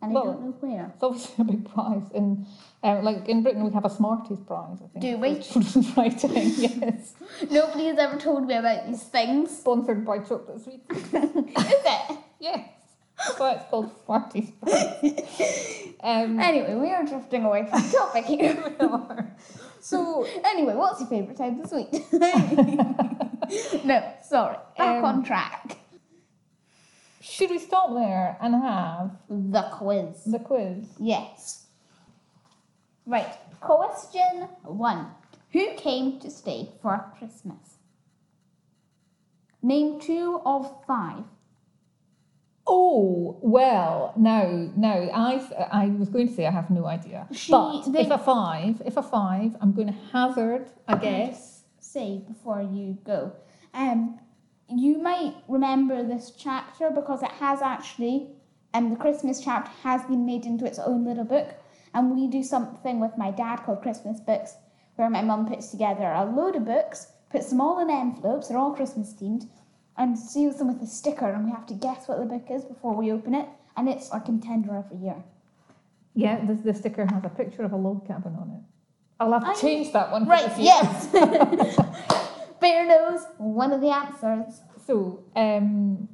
and 0.00 0.14
Well, 0.14 0.22
I 0.22 0.26
don't 0.32 0.42
know 0.44 0.54
where. 0.60 0.86
It's 0.94 1.02
obviously 1.02 1.42
a 1.42 1.44
big 1.52 1.64
prize. 1.74 2.10
In, 2.14 2.46
um, 2.84 3.04
like 3.04 3.28
in 3.28 3.42
Britain, 3.42 3.64
we 3.64 3.72
have 3.72 3.84
a 3.84 3.90
Smarties 3.90 4.40
prize, 4.40 4.78
I 4.84 4.86
think. 4.88 5.00
Do 5.02 5.18
we? 5.18 5.38
Children's 5.40 5.96
writing, 5.96 6.30
yes. 6.56 7.14
Nobody 7.50 7.86
has 7.86 7.98
ever 7.98 8.18
told 8.18 8.46
me 8.46 8.54
about 8.54 8.86
these 8.86 9.02
things. 9.02 9.50
Sponsored 9.56 10.04
by 10.06 10.18
Chocolate 10.20 10.60
Sweet. 10.62 10.82
Is 10.90 11.12
it? 11.14 12.18
Yes. 12.40 12.68
That's 13.26 13.38
why 13.38 13.52
it's 13.54 13.64
called 13.70 13.90
Smarties. 14.04 14.52
Um, 16.04 16.40
Anyway, 16.40 16.74
we 16.74 16.90
are 16.90 17.04
drifting 17.04 17.44
away 17.44 17.64
from 17.64 17.80
the 17.80 17.88
topic 17.96 18.24
here. 18.24 18.74
So, 19.80 20.26
anyway, 20.44 20.74
what's 20.74 20.98
your 21.00 21.08
favourite 21.08 21.36
time 21.36 21.60
of 21.60 21.70
week? 21.70 21.92
no, 23.84 24.12
sorry. 24.24 24.56
Back 24.76 24.98
Um, 24.98 25.04
on 25.04 25.22
track. 25.24 25.78
should 27.20 27.50
we 27.50 27.60
stop 27.60 27.94
there 27.94 28.36
and 28.40 28.54
have 28.54 29.16
The 29.28 29.62
quiz. 29.72 30.24
the 30.24 30.40
quiz? 30.40 30.86
Yes. 30.98 31.66
Right. 33.06 33.36
Question 33.60 34.48
one. 34.64 35.06
Who 35.52 35.74
came 35.76 36.18
to 36.18 36.30
stay 36.30 36.70
for 36.82 37.12
Christmas? 37.16 37.76
Name 39.62 40.00
two 40.00 40.40
of 40.44 40.68
five. 40.84 41.22
Oh 42.66 43.38
well, 43.42 44.12
no, 44.16 44.70
no. 44.76 45.10
I 45.12 45.40
I 45.72 45.86
was 45.88 46.08
going 46.08 46.28
to 46.28 46.34
say 46.34 46.46
I 46.46 46.50
have 46.50 46.70
no 46.70 46.86
idea. 46.86 47.26
She- 47.32 47.50
but 47.50 47.82
they- 47.92 48.02
if 48.02 48.10
a 48.10 48.18
five, 48.18 48.80
if 48.84 48.96
a 48.96 49.02
five, 49.02 49.56
I'm 49.60 49.72
going 49.72 49.88
to 49.88 49.98
hazard 50.12 50.70
a 50.88 50.96
guess. 50.96 51.64
Say 51.80 52.22
before 52.26 52.62
you 52.62 52.98
go. 53.04 53.32
Um, 53.74 54.18
you 54.68 54.98
might 55.02 55.34
remember 55.48 56.02
this 56.02 56.30
chapter 56.30 56.90
because 56.90 57.22
it 57.22 57.30
has 57.32 57.60
actually, 57.60 58.30
um, 58.74 58.90
the 58.90 58.96
Christmas 58.96 59.40
chapter 59.42 59.70
has 59.82 60.02
been 60.04 60.24
made 60.24 60.46
into 60.46 60.64
its 60.64 60.78
own 60.78 61.04
little 61.04 61.24
book, 61.24 61.48
and 61.94 62.14
we 62.14 62.26
do 62.28 62.42
something 62.42 63.00
with 63.00 63.18
my 63.18 63.30
dad 63.30 63.56
called 63.64 63.82
Christmas 63.82 64.20
books, 64.20 64.56
where 64.96 65.10
my 65.10 65.20
mum 65.22 65.46
puts 65.46 65.70
together 65.70 66.04
a 66.12 66.24
load 66.24 66.56
of 66.56 66.64
books, 66.64 67.12
puts 67.28 67.50
them 67.50 67.60
all 67.60 67.80
in 67.80 67.90
envelopes, 67.90 68.48
they're 68.48 68.56
all 68.58 68.72
Christmas 68.74 69.12
themed, 69.14 69.48
and 69.96 70.18
seals 70.18 70.58
them 70.58 70.68
with 70.68 70.82
a 70.82 70.86
sticker, 70.86 71.28
and 71.30 71.44
we 71.44 71.50
have 71.50 71.66
to 71.66 71.74
guess 71.74 72.08
what 72.08 72.18
the 72.18 72.24
book 72.24 72.46
is 72.50 72.64
before 72.64 72.94
we 72.94 73.12
open 73.12 73.34
it, 73.34 73.48
and 73.76 73.88
it's 73.88 74.10
our 74.10 74.20
contender 74.20 74.76
every 74.76 74.98
year. 74.98 75.22
Yeah, 76.14 76.44
the, 76.44 76.54
the 76.54 76.74
sticker 76.74 77.06
has 77.06 77.24
a 77.24 77.28
picture 77.28 77.62
of 77.62 77.72
a 77.72 77.76
log 77.76 78.06
cabin 78.06 78.34
on 78.36 78.50
it. 78.50 78.62
I'll 79.20 79.32
have 79.32 79.42
to 79.44 79.50
I- 79.50 79.54
change 79.54 79.92
that 79.92 80.10
one. 80.10 80.24
for 80.24 80.30
Right, 80.30 80.50
yes! 80.58 81.06
Bear 82.60 82.86
knows 82.86 83.20
one 83.38 83.72
of 83.72 83.80
the 83.80 83.88
answers. 83.90 84.60
So, 84.86 85.24
um, 85.36 86.08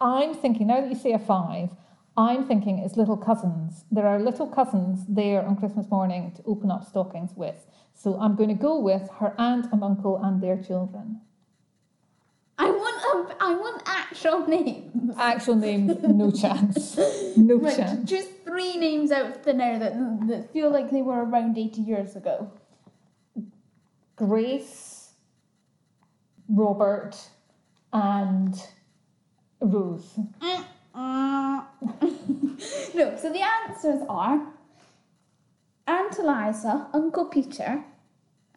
I'm 0.00 0.34
thinking 0.34 0.66
now 0.68 0.80
that 0.80 0.88
you 0.90 0.96
say 0.96 1.12
a 1.12 1.18
five, 1.18 1.70
I'm 2.16 2.44
thinking 2.46 2.78
it's 2.80 2.96
little 2.96 3.16
cousins. 3.16 3.84
There 3.90 4.06
are 4.06 4.18
little 4.18 4.46
cousins 4.48 5.04
there 5.08 5.44
on 5.44 5.56
Christmas 5.56 5.88
morning 5.90 6.32
to 6.36 6.42
open 6.44 6.70
up 6.70 6.84
stockings 6.84 7.30
with. 7.36 7.66
So 7.94 8.18
I'm 8.20 8.34
going 8.36 8.48
to 8.48 8.54
go 8.54 8.78
with 8.80 9.08
her 9.20 9.34
aunt 9.38 9.66
and 9.72 9.82
uncle 9.82 10.20
and 10.22 10.40
their 10.42 10.56
children. 10.60 11.20
I 12.58 12.70
want 12.70 13.30
a, 13.30 13.36
I 13.42 13.54
want 13.54 13.82
actual 13.86 14.46
names. 14.46 15.14
Actual 15.16 15.54
names, 15.54 15.96
no 16.02 16.30
chance, 16.42 16.98
no 17.36 17.60
chance. 17.60 18.08
just 18.08 18.28
three 18.44 18.76
names 18.76 19.12
out 19.12 19.26
of 19.26 19.42
thin 19.42 19.60
air 19.60 19.78
that, 19.78 19.94
that 20.26 20.52
feel 20.52 20.70
like 20.70 20.90
they 20.90 21.02
were 21.02 21.24
around 21.24 21.56
80 21.56 21.80
years 21.80 22.16
ago. 22.16 22.50
Grace, 24.16 25.12
Robert, 26.48 27.16
and 27.92 28.60
Rose. 29.60 30.18
no, 30.94 31.64
so 33.16 33.32
the 33.32 33.44
answers 33.68 34.02
are 34.08 34.42
Aunt 35.86 36.18
Eliza, 36.18 36.88
Uncle 36.92 37.26
Peter. 37.26 37.84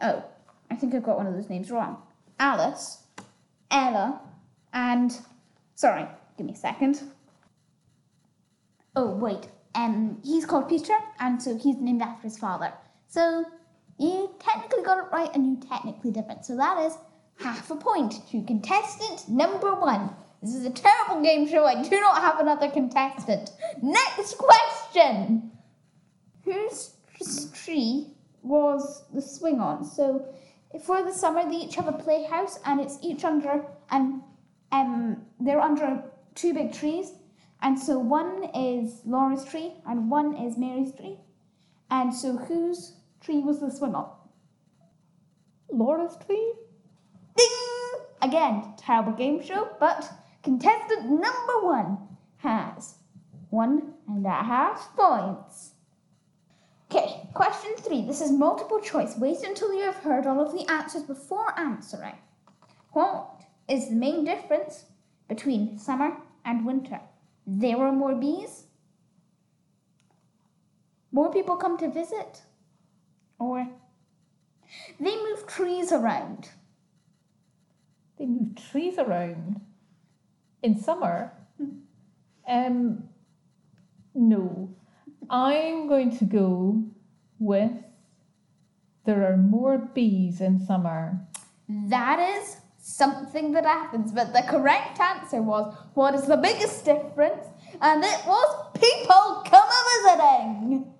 Oh, 0.02 0.24
I 0.72 0.76
think 0.76 0.96
I've 0.96 1.04
got 1.04 1.18
one 1.18 1.28
of 1.28 1.36
those 1.36 1.50
names 1.50 1.70
wrong. 1.70 2.02
Alice, 2.40 3.01
Ella, 3.72 4.22
and 4.74 5.18
sorry, 5.76 6.06
give 6.38 6.46
me 6.46 6.54
a 6.54 6.56
second. 6.56 7.02
Oh 8.96 9.12
wait, 9.16 9.48
um, 9.76 10.20
he's 10.24 10.46
called 10.46 10.70
Peter, 10.70 10.98
and 11.20 11.42
so 11.42 11.58
he's 11.58 11.78
named 11.78 12.02
after 12.02 12.24
his 12.24 12.38
father. 12.38 12.74
So 13.08 13.46
you 13.98 14.32
technically 14.40 14.84
got 14.84 14.98
it 14.98 15.12
right, 15.12 15.30
and 15.34 15.46
you 15.48 15.58
technically 15.70 16.12
didn't. 16.12 16.44
So 16.44 16.58
that 16.58 16.78
is 16.86 16.98
half 17.40 17.72
a 17.72 17.76
point 17.76 18.14
to 18.32 18.44
contestant 18.44 19.30
number 19.30 19.74
one. 19.74 20.10
This 20.42 20.56
is 20.56 20.66
a 20.66 20.72
terrible 20.72 21.22
game 21.22 21.48
show. 21.48 21.66
I 21.66 21.82
do 21.82 22.00
not 22.00 22.22
have 22.22 22.40
another 22.40 22.70
contestant. 22.70 23.52
Next 23.82 24.38
question. 24.38 25.52
Whose 26.44 26.96
tree 27.54 28.08
was 28.42 29.04
the 29.14 29.22
swing 29.22 29.60
on? 29.60 29.86
So 29.86 30.26
for 30.80 31.04
the 31.04 31.12
summer, 31.12 31.44
they 31.50 31.58
each 31.58 31.76
have 31.76 31.88
a 31.88 31.92
playhouse, 31.92 32.60
and 32.66 32.80
it's 32.80 32.98
each 33.02 33.24
under 33.24 33.66
and 33.90 34.22
um 34.72 35.26
they're 35.40 35.60
under 35.60 36.04
two 36.36 36.54
big 36.54 36.74
trees, 36.74 37.14
and 37.62 37.78
so 37.78 38.00
one 38.00 38.50
is 38.56 39.02
Laura's 39.06 39.44
tree 39.44 39.74
and 39.86 40.10
one 40.10 40.36
is 40.36 40.58
Mary's 40.58 40.94
tree, 40.94 41.18
and 41.90 42.14
so 42.14 42.38
whose 42.38 42.94
tree 43.20 43.40
was 43.40 43.60
the 43.60 43.70
swing 43.70 43.96
on? 43.96 44.10
Laura's 45.70 46.18
tree? 46.26 46.54
Ding! 47.36 47.48
Again, 48.22 48.74
terrible 48.78 49.14
game 49.14 49.44
show, 49.44 49.70
but 49.80 50.10
contestant 50.44 51.06
number 51.06 51.62
one 51.62 51.98
has 52.38 52.96
one 53.50 53.94
and 54.08 54.26
a 54.26 54.30
half 54.30 54.96
points. 54.96 55.71
Okay, 56.94 57.22
question 57.34 57.72
three. 57.78 58.02
This 58.02 58.20
is 58.20 58.34
multiple 58.34 58.82
choice. 58.82 59.16
Wait 59.18 59.44
until 59.44 59.74
you 59.74 59.84
have 59.84 59.96
heard 59.96 60.28
all 60.28 60.42
of 60.42 60.52
the 60.52 60.70
answers 60.70 61.04
before 61.04 61.58
answering. 61.58 62.18
What 62.92 63.46
is 63.70 63.88
the 63.88 63.96
main 63.96 64.26
difference 64.26 64.88
between 65.30 65.78
summer 65.78 66.18
and 66.44 66.66
winter? 66.66 67.00
There 67.48 67.78
are 67.78 67.94
more 67.94 68.14
bees? 68.14 68.66
More 71.14 71.32
people 71.32 71.56
come 71.56 71.78
to 71.78 71.90
visit? 71.90 72.42
Or 73.40 73.70
they 75.00 75.16
move 75.16 75.48
trees 75.48 75.94
around? 75.94 76.50
They 78.20 78.26
move 78.26 78.56
trees 78.70 78.98
around 78.98 79.62
in 80.62 80.78
summer. 80.78 81.32
Um, 82.46 83.06
no, 84.14 84.76
I'm 85.32 85.88
going 85.88 86.16
to 86.18 86.26
go 86.26 86.84
with 87.40 87.72
there 89.06 89.26
are 89.32 89.38
more 89.38 89.78
bees 89.78 90.42
in 90.42 90.60
summer. 90.60 91.20
That 91.68 92.20
is 92.20 92.58
something 92.78 93.54
that 93.54 93.64
happens, 93.64 94.12
but 94.12 94.34
the 94.34 94.44
correct 94.44 95.00
answer 95.00 95.42
was 95.42 95.74
what 95.94 96.14
is 96.16 96.26
the 96.28 96.38
biggest 96.38 96.84
difference? 96.84 97.48
And 97.82 98.04
it 98.04 98.22
was 98.28 98.68
people 98.74 99.44
come 99.46 99.70
a 99.70 99.82
visiting. 100.04 100.94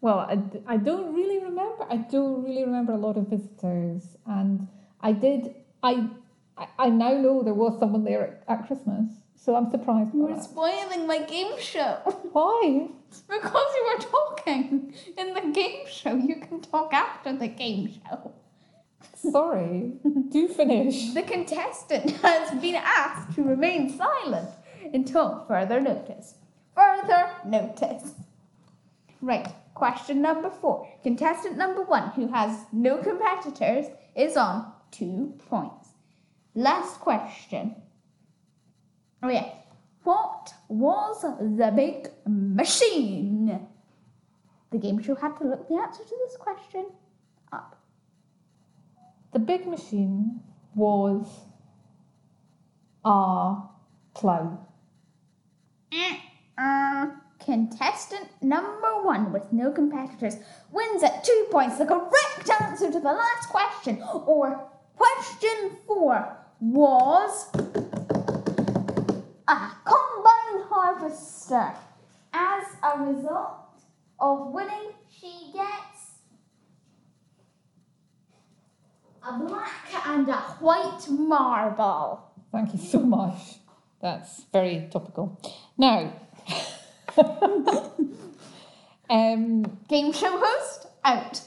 Well, 0.00 0.20
I, 0.20 0.38
I 0.66 0.76
don't 0.76 1.14
really 1.14 1.42
remember. 1.42 1.84
I 1.90 1.96
don't 1.96 2.44
really 2.44 2.64
remember 2.64 2.92
a 2.92 2.96
lot 2.98 3.18
of 3.18 3.28
visitors, 3.28 4.16
and 4.26 4.68
I 5.00 5.12
did. 5.12 5.54
I 5.82 6.08
I, 6.56 6.68
I 6.78 6.88
now 6.88 7.12
know 7.14 7.42
there 7.42 7.54
was 7.54 7.78
someone 7.78 8.04
there 8.04 8.42
at, 8.48 8.60
at 8.60 8.66
Christmas, 8.66 9.10
so 9.42 9.54
I'm 9.56 9.70
surprised. 9.70 10.12
You 10.12 10.20
were 10.24 10.34
that. 10.34 10.44
spoiling 10.44 11.06
my 11.06 11.22
game 11.22 11.58
show. 11.58 11.94
Why? 12.32 12.88
because 13.28 13.66
you 13.74 13.92
were 13.92 14.02
talking 14.02 14.94
in 15.16 15.34
the 15.34 15.50
game 15.52 15.86
show. 15.88 16.14
You 16.14 16.36
can 16.36 16.60
talk 16.60 16.92
after 16.92 17.32
the 17.32 17.48
game 17.48 17.90
show. 17.92 18.32
Sorry. 19.16 19.94
Do 20.28 20.46
finish. 20.46 21.12
The 21.14 21.22
contestant 21.22 22.10
has 22.22 22.50
been 22.60 22.76
asked 22.76 23.34
to 23.34 23.42
remain 23.42 23.88
silent 23.96 24.50
until 24.92 25.44
further 25.48 25.80
notice. 25.80 26.34
Further 26.74 27.30
notice. 27.44 28.12
Right, 29.22 29.48
question 29.74 30.22
number 30.22 30.50
four. 30.50 30.88
Contestant 31.02 31.56
number 31.56 31.82
one, 31.82 32.10
who 32.10 32.28
has 32.28 32.64
no 32.72 32.98
competitors, 32.98 33.86
is 34.14 34.36
on 34.36 34.72
two 34.90 35.34
points. 35.48 35.88
Last 36.54 37.00
question. 37.00 37.76
Oh, 39.22 39.28
yeah. 39.28 39.48
What 40.02 40.54
was 40.68 41.22
the 41.22 41.72
big 41.74 42.08
machine? 42.26 43.66
The 44.70 44.78
game 44.78 45.02
show 45.02 45.14
had 45.14 45.36
to 45.38 45.44
look 45.44 45.68
the 45.68 45.74
answer 45.74 46.02
to 46.02 46.16
this 46.26 46.36
question 46.36 46.86
up. 47.52 47.76
The 49.32 49.38
big 49.38 49.66
machine 49.66 50.40
was 50.74 51.26
our 53.04 53.70
plough. 54.14 54.66
Uh, 56.56 57.06
contestant 57.44 58.28
number 58.42 59.02
one 59.02 59.32
with 59.32 59.52
no 59.52 59.70
competitors 59.72 60.36
wins 60.70 61.02
at 61.02 61.24
two 61.24 61.46
points. 61.50 61.78
The 61.78 61.86
correct 61.86 62.50
answer 62.60 62.92
to 62.92 63.00
the 63.00 63.12
last 63.12 63.48
question, 63.48 64.02
or 64.26 64.68
question 64.96 65.76
four, 65.86 66.36
was 66.60 67.48
a 69.50 69.72
combine 69.84 70.62
harvester. 70.70 71.72
As 72.32 72.64
a 72.84 73.02
result 73.02 73.80
of 74.20 74.52
winning, 74.52 74.92
she 75.10 75.50
gets 75.52 76.20
a 79.26 79.32
black 79.38 80.06
and 80.06 80.28
a 80.28 80.36
white 80.60 81.08
marble. 81.08 82.30
Thank 82.52 82.72
you 82.74 82.78
so 82.78 83.00
much. 83.00 83.56
That's 84.00 84.44
very 84.52 84.88
topical. 84.90 85.40
Now, 85.76 86.12
um, 89.10 89.78
Game 89.88 90.12
show 90.12 90.38
host 90.40 90.86
out. 91.04 91.40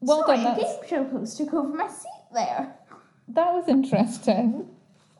well 0.00 0.24
Sorry, 0.24 0.36
done. 0.36 0.56
That's, 0.56 0.60
game 0.62 0.88
show 0.88 1.04
host 1.04 1.36
took 1.36 1.52
over 1.52 1.68
my 1.76 1.88
seat 1.88 2.24
there. 2.32 2.74
that 3.28 3.52
was 3.52 3.68
interesting. 3.68 4.68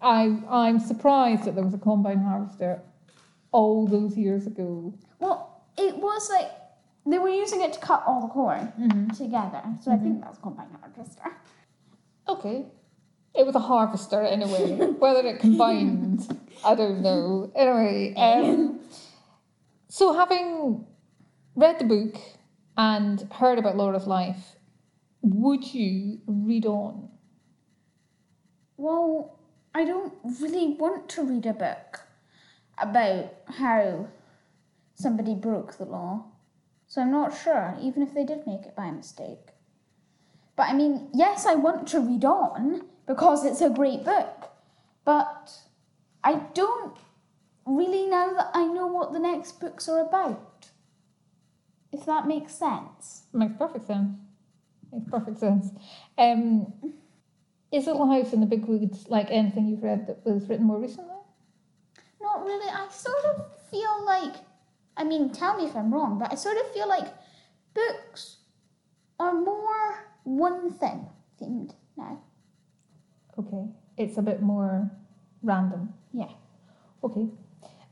I 0.03 0.39
I'm 0.51 0.79
surprised 0.81 1.45
that 1.45 1.55
there 1.55 1.65
was 1.65 1.75
a 1.75 1.79
combine 1.79 2.19
harvester 2.19 2.83
all 3.53 3.87
those 3.87 4.17
years 4.17 4.47
ago. 4.47 4.95
Well, 5.19 5.63
it 5.79 5.97
was 5.97 6.29
like 6.31 6.51
they 7.07 7.19
were 7.19 7.29
using 7.29 7.63
it 7.63 7.73
to 7.75 7.81
cut 7.81 8.03
all 8.07 8.21
the 8.23 8.29
corn 8.29 8.73
Mm-hmm. 8.79 9.11
together, 9.11 9.63
so 9.83 9.91
I 9.93 9.97
think 9.97 10.21
that 10.21 10.27
that's 10.27 10.39
combine 10.39 10.69
harvester. 10.81 11.31
Okay. 12.29 12.65
It 13.35 13.47
was 13.47 13.55
a 13.55 13.61
harvester 13.61 14.21
anyway. 14.23 14.77
Whether 14.99 15.27
it 15.29 15.41
combined, 15.41 16.39
I 16.65 16.75
don't 16.75 17.01
know. 17.01 17.51
Anyway, 17.57 18.15
um, 18.19 18.81
so 19.89 20.13
having 20.13 20.85
read 21.57 21.79
the 21.79 21.85
book 21.85 22.17
and 22.77 23.21
heard 23.33 23.59
about 23.59 23.77
Laura's 23.77 24.07
life, 24.07 24.57
would 25.23 25.73
you 25.75 26.21
read 26.27 26.67
on? 26.67 27.09
Well, 28.77 29.39
I 29.75 29.85
don't 29.85 30.13
really 30.41 30.75
want 30.79 31.09
to 31.11 31.23
read 31.23 31.47
a 31.47 31.53
book 31.53 32.01
about 32.79 33.33
how 33.47 34.09
somebody 34.95 35.35
broke 35.35 35.79
the 35.79 35.85
law. 35.85 36.27
So 36.87 37.01
I'm 37.01 37.11
not 37.11 37.37
sure, 37.37 37.77
even 37.81 38.03
if 38.03 38.13
they 38.13 38.25
did 38.25 38.47
make 38.47 38.67
it 38.67 38.77
by 38.77 38.91
mistake. 38.91 39.53
But 40.57 40.69
I 40.69 40.75
mean, 40.75 41.09
yes, 41.15 41.47
I 41.47 41.55
want 41.55 41.89
to 41.89 42.01
read 42.01 42.25
on 42.25 42.83
because 43.07 43.47
it's 43.47 43.63
a 43.63 43.71
great 43.71 44.05
book. 44.05 44.51
But 45.05 45.53
I 46.23 46.35
don't 46.55 46.97
really 47.65 48.07
know 48.07 48.35
that 48.35 48.51
I 48.55 48.67
know 48.67 48.87
what 48.87 49.13
the 49.13 49.19
next 49.19 49.61
books 49.61 49.89
are 49.89 50.01
about. 50.01 50.69
If 51.93 52.05
that 52.07 52.27
makes 52.27 52.55
sense. 52.55 53.25
Makes 53.33 53.57
perfect 53.59 53.87
sense. 53.87 54.19
Makes 54.93 55.11
perfect 55.11 55.39
sense. 55.39 55.71
Um, 56.19 56.73
is 57.73 57.87
Little 57.87 58.07
House 58.07 58.33
in 58.33 58.41
the 58.41 58.47
Big 58.47 58.67
Woods 58.67 59.09
like 59.09 59.29
anything 59.31 59.67
you've 59.67 59.83
read 59.83 60.07
that 60.07 60.25
was 60.25 60.49
written 60.49 60.67
more 60.67 60.79
recently? 60.79 61.17
Not 62.21 62.45
really. 62.45 62.71
I 62.71 62.87
sort 62.91 63.25
of 63.25 63.47
feel 63.71 64.05
like, 64.05 64.35
I 64.97 65.05
mean, 65.05 65.33
tell 65.33 65.57
me 65.57 65.65
if 65.65 65.75
I'm 65.75 65.93
wrong, 65.93 66.19
but 66.19 66.31
I 66.31 66.37
sort 66.37 66.59
of 66.59 66.71
feel 66.73 66.89
like 66.89 67.09
books 67.75 68.37
are 69.19 69.33
more 69.33 70.05
one 70.25 70.71
thing 70.73 71.07
themed 71.41 71.73
now. 71.97 72.21
Okay, 73.39 73.67
it's 73.97 74.19
a 74.19 74.23
bit 74.23 74.43
more 74.43 74.91
random. 75.43 75.95
Yeah. 76.13 76.31
Okay. 77.03 77.29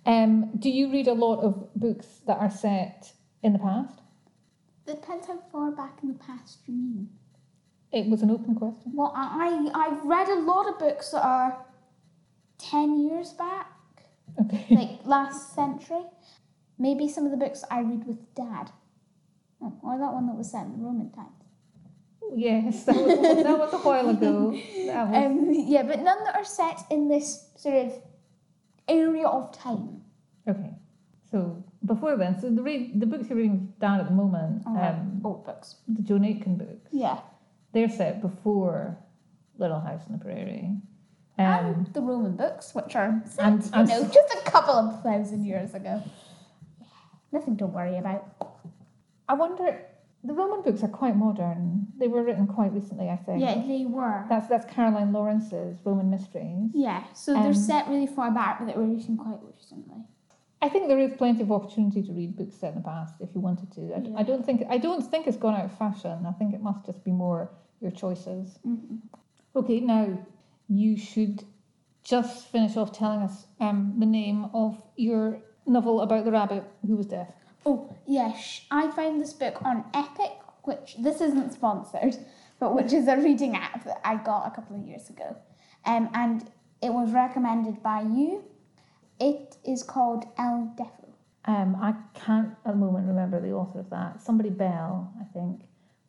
Um, 0.06 0.50
do 0.58 0.70
you 0.70 0.90
read 0.90 1.08
a 1.08 1.14
lot 1.14 1.40
of 1.40 1.74
books 1.74 2.06
that 2.26 2.38
are 2.38 2.50
set 2.50 3.12
in 3.42 3.54
the 3.54 3.58
past? 3.58 4.00
Depends 4.86 5.26
how 5.26 5.38
far 5.50 5.70
back 5.70 5.98
in 6.02 6.08
the 6.08 6.18
past 6.18 6.58
you 6.66 6.74
mean. 6.74 7.08
It 7.92 8.07
was 8.09 8.22
an 8.22 8.31
open 8.31 8.55
question. 8.55 8.92
Well, 8.94 9.12
I, 9.16 9.70
I- 9.74 9.87
I've 9.87 10.05
read 10.05 10.29
a 10.29 10.38
lot 10.40 10.68
of 10.68 10.79
books 10.79 11.11
that 11.11 11.24
are 11.24 11.64
10 12.59 13.00
years 13.00 13.33
back, 13.33 13.66
Okay. 14.40 14.66
like 14.70 14.90
last 15.05 15.55
century. 15.55 16.05
Maybe 16.79 17.09
some 17.09 17.24
of 17.26 17.31
the 17.31 17.37
books 17.37 17.64
I 17.70 17.81
read 17.81 18.07
with 18.07 18.35
dad. 18.35 18.70
Oh, 19.62 19.74
or 19.83 19.98
that 19.98 20.12
one 20.12 20.26
that 20.29 20.37
was 20.37 20.50
set 20.50 20.64
in 20.66 20.72
the 20.72 20.79
Roman 20.79 21.11
times. 21.11 21.29
Yes, 22.35 22.85
that 22.85 22.94
was, 22.94 23.18
that 23.44 23.59
was 23.59 23.72
a 23.74 23.79
while 23.79 24.09
ago. 24.11 24.50
Was, 24.50 25.16
Um, 25.16 25.48
yeah, 25.53 25.83
but 25.83 25.98
none 26.00 26.22
that 26.24 26.37
are 26.37 26.44
set 26.44 26.79
in 26.90 27.09
this 27.09 27.50
sort 27.57 27.74
of 27.74 27.92
area 28.88 29.26
of 29.26 29.50
time. 29.53 30.03
okay. 30.48 30.70
So 31.31 31.62
before 31.85 32.16
then, 32.16 32.40
so 32.40 32.50
the 32.50 32.62
read, 32.62 33.00
the 33.00 33.07
books 33.07 33.29
you're 33.29 33.37
reading 33.38 33.72
down 33.81 34.00
at 34.00 34.07
the 34.07 34.14
moment, 34.14 34.64
Alright. 34.66 34.94
um, 34.94 35.20
Old 35.24 35.44
books. 35.44 35.76
the 35.88 36.03
Joan 36.03 36.24
Aiken 36.24 36.57
books, 36.57 36.88
Yeah. 36.92 37.18
They're 37.72 37.88
set 37.88 38.20
before 38.20 38.98
Little 39.59 39.80
House 39.80 40.02
on 40.06 40.18
the 40.18 40.24
Prairie. 40.24 40.76
Um, 41.38 41.46
and 41.46 41.87
the 41.94 42.00
Roman 42.02 42.37
books, 42.37 42.74
which 42.74 42.94
are 42.96 43.22
set, 43.26 43.44
and- 43.46 43.64
you 43.64 43.94
know, 43.94 44.04
just 44.12 44.35
a 44.35 44.50
couple 44.50 44.74
of 44.74 45.02
thousand 45.02 45.44
years 45.44 45.74
ago. 45.74 46.02
Nothing 47.33 47.56
to 47.59 47.66
worry 47.66 47.96
about. 47.96 48.26
I 49.28 49.35
wonder, 49.35 49.87
the 50.24 50.35
Roman 50.35 50.62
books 50.62 50.83
are 50.83 50.88
quite 50.88 51.16
modern. 51.16 51.87
They 51.96 52.09
were 52.09 52.22
written 52.24 52.46
quite 52.48 52.72
recently, 52.72 53.09
I 53.09 53.16
think. 53.16 53.40
Yeah, 53.40 53.62
they 53.66 53.87
were. 53.87 54.24
That's 54.28 54.48
that's 54.48 54.66
Caroline 54.72 55.12
Lawrence's 55.12 55.78
Roman 55.85 56.11
Mysteries. 56.11 56.70
Yeah, 56.74 57.04
so 57.14 57.35
Um, 57.37 57.44
they're 57.44 57.54
set 57.54 57.88
really 57.88 58.09
far 58.09 58.30
back, 58.33 58.59
but 58.59 58.66
they 58.66 58.74
were 58.74 58.85
written 58.87 59.16
quite 59.16 59.38
recently. 59.42 60.02
I 60.62 60.68
think 60.68 60.88
there 60.88 60.99
is 60.99 61.12
plenty 61.16 61.42
of 61.42 61.51
opportunity 61.53 62.03
to 62.03 62.12
read 62.12 62.37
books 62.37 62.57
set 62.57 62.75
in 62.75 62.83
the 62.83 62.85
past 62.88 63.14
if 63.20 63.31
you 63.35 63.40
wanted 63.40 63.73
to. 63.73 63.94
I, 63.94 64.01
d- 64.01 64.12
I 64.16 64.20
Yeah. 64.20 64.27
don't 64.27 64.44
think 64.44 64.62
I 64.68 64.79
don't 64.79 65.03
think 65.11 65.27
it's 65.27 65.37
gone 65.38 65.55
out 65.55 65.64
of 65.64 65.73
fashion. 65.79 66.27
I 66.27 66.33
think 66.33 66.55
it 66.55 66.62
must 66.62 66.85
just 66.85 67.03
be 67.05 67.12
more 67.12 67.51
your 67.81 67.90
choices. 67.90 68.59
Mm-hmm. 68.66 68.96
Okay, 69.57 69.81
now 69.81 70.18
you 70.68 70.96
should 70.96 71.44
just 72.05 72.46
finish 72.49 72.77
off 72.77 72.92
telling 72.92 73.20
us 73.20 73.46
um, 73.59 73.94
the 73.99 74.07
name 74.07 74.46
of 74.55 74.83
your 74.96 75.40
novel 75.66 76.03
about 76.03 76.25
the 76.25 76.31
rabbit 76.33 76.64
who 76.87 76.96
was 76.96 77.07
deaf. 77.07 77.29
Oh, 77.66 77.94
yes, 78.07 78.62
I 78.70 78.90
found 78.90 79.20
this 79.20 79.33
book 79.33 79.62
on 79.64 79.85
Epic, 79.94 80.33
which 80.64 80.96
this 80.99 81.20
isn't 81.20 81.53
sponsored, 81.53 82.16
but 82.59 82.75
which 82.75 82.92
is 82.92 83.07
a 83.09 83.16
reading 83.16 83.55
app 83.57 83.85
that 83.85 84.01
I 84.05 84.16
got 84.16 84.46
a 84.46 84.51
couple 84.51 84.77
of 84.77 84.87
years 84.87 85.11
ago. 85.11 85.37
Um, 85.85 86.09
and 86.14 86.51
it 86.83 86.92
was 86.92 87.11
recommended 87.12 87.83
by 87.83 88.03
you. 88.03 88.44
It 89.20 89.56
is 89.64 89.83
called 89.83 90.24
El 90.38 90.72
Deafo. 90.76 91.09
Um, 91.46 91.76
I 91.80 91.94
can't 92.18 92.50
at 92.64 92.72
the 92.72 92.78
moment 92.78 93.06
remember 93.06 93.40
the 93.40 93.52
author 93.52 93.80
of 93.80 93.90
that. 93.90 94.22
Somebody 94.22 94.50
Bell, 94.50 95.12
I 95.20 95.24
think. 95.33 95.61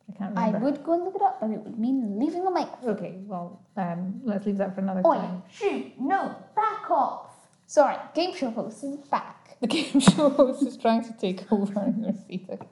But 0.06 0.14
I 0.14 0.18
can't 0.18 0.34
remember. 0.36 0.58
I 0.58 0.60
would 0.60 0.84
go 0.84 0.92
and 0.94 1.04
look 1.04 1.14
it 1.14 1.22
up, 1.22 1.40
but 1.40 1.50
it 1.50 1.58
would 1.60 1.78
mean 1.78 2.18
leaving 2.18 2.44
the 2.44 2.50
mic. 2.50 2.68
Okay, 2.84 3.20
well, 3.26 3.60
um, 3.76 4.20
let's 4.24 4.46
leave 4.46 4.58
that 4.58 4.74
for 4.74 4.80
another 4.80 5.02
Oi, 5.06 5.14
time. 5.16 5.42
shoo, 5.50 5.90
no, 6.00 6.34
back 6.56 6.90
off. 6.90 7.30
Sorry, 7.66 7.96
game 8.14 8.34
show 8.34 8.50
host 8.50 8.82
is 8.84 8.96
back. 9.10 9.56
The 9.60 9.66
game 9.66 10.00
show 10.00 10.28
host 10.30 10.62
is 10.66 10.76
trying 10.76 11.04
to 11.04 11.12
take 11.14 11.50
over 11.52 11.82
in 11.84 12.02
your 12.04 12.14
seat. 12.28 12.44
again. 12.50 12.68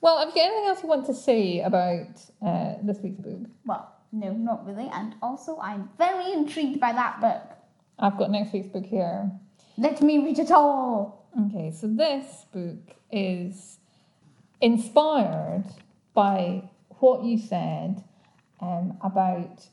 Well, 0.00 0.18
have 0.18 0.28
you 0.28 0.34
got 0.34 0.46
anything 0.46 0.66
else 0.68 0.82
you 0.82 0.88
want 0.88 1.06
to 1.06 1.14
say 1.14 1.60
about 1.60 2.08
uh, 2.44 2.74
this 2.82 2.98
week's 3.02 3.20
book? 3.20 3.40
Well, 3.66 3.86
no, 4.12 4.32
not 4.32 4.64
really. 4.66 4.88
And 4.92 5.14
also, 5.20 5.58
I'm 5.58 5.90
very 5.98 6.32
intrigued 6.32 6.80
by 6.80 6.92
that 6.92 7.20
book. 7.20 7.42
I've 8.00 8.16
got 8.16 8.30
next 8.30 8.52
week's 8.52 8.68
book 8.68 8.86
here. 8.86 9.30
Let 9.76 10.00
me 10.00 10.18
read 10.18 10.38
it 10.38 10.50
all. 10.50 11.28
Okay, 11.38 11.70
so 11.70 11.86
this 11.86 12.46
book 12.52 12.96
is 13.12 13.78
inspired 14.60 15.64
by 16.14 16.70
what 16.98 17.24
you 17.24 17.38
said 17.38 18.02
um, 18.60 18.96
about 19.02 19.66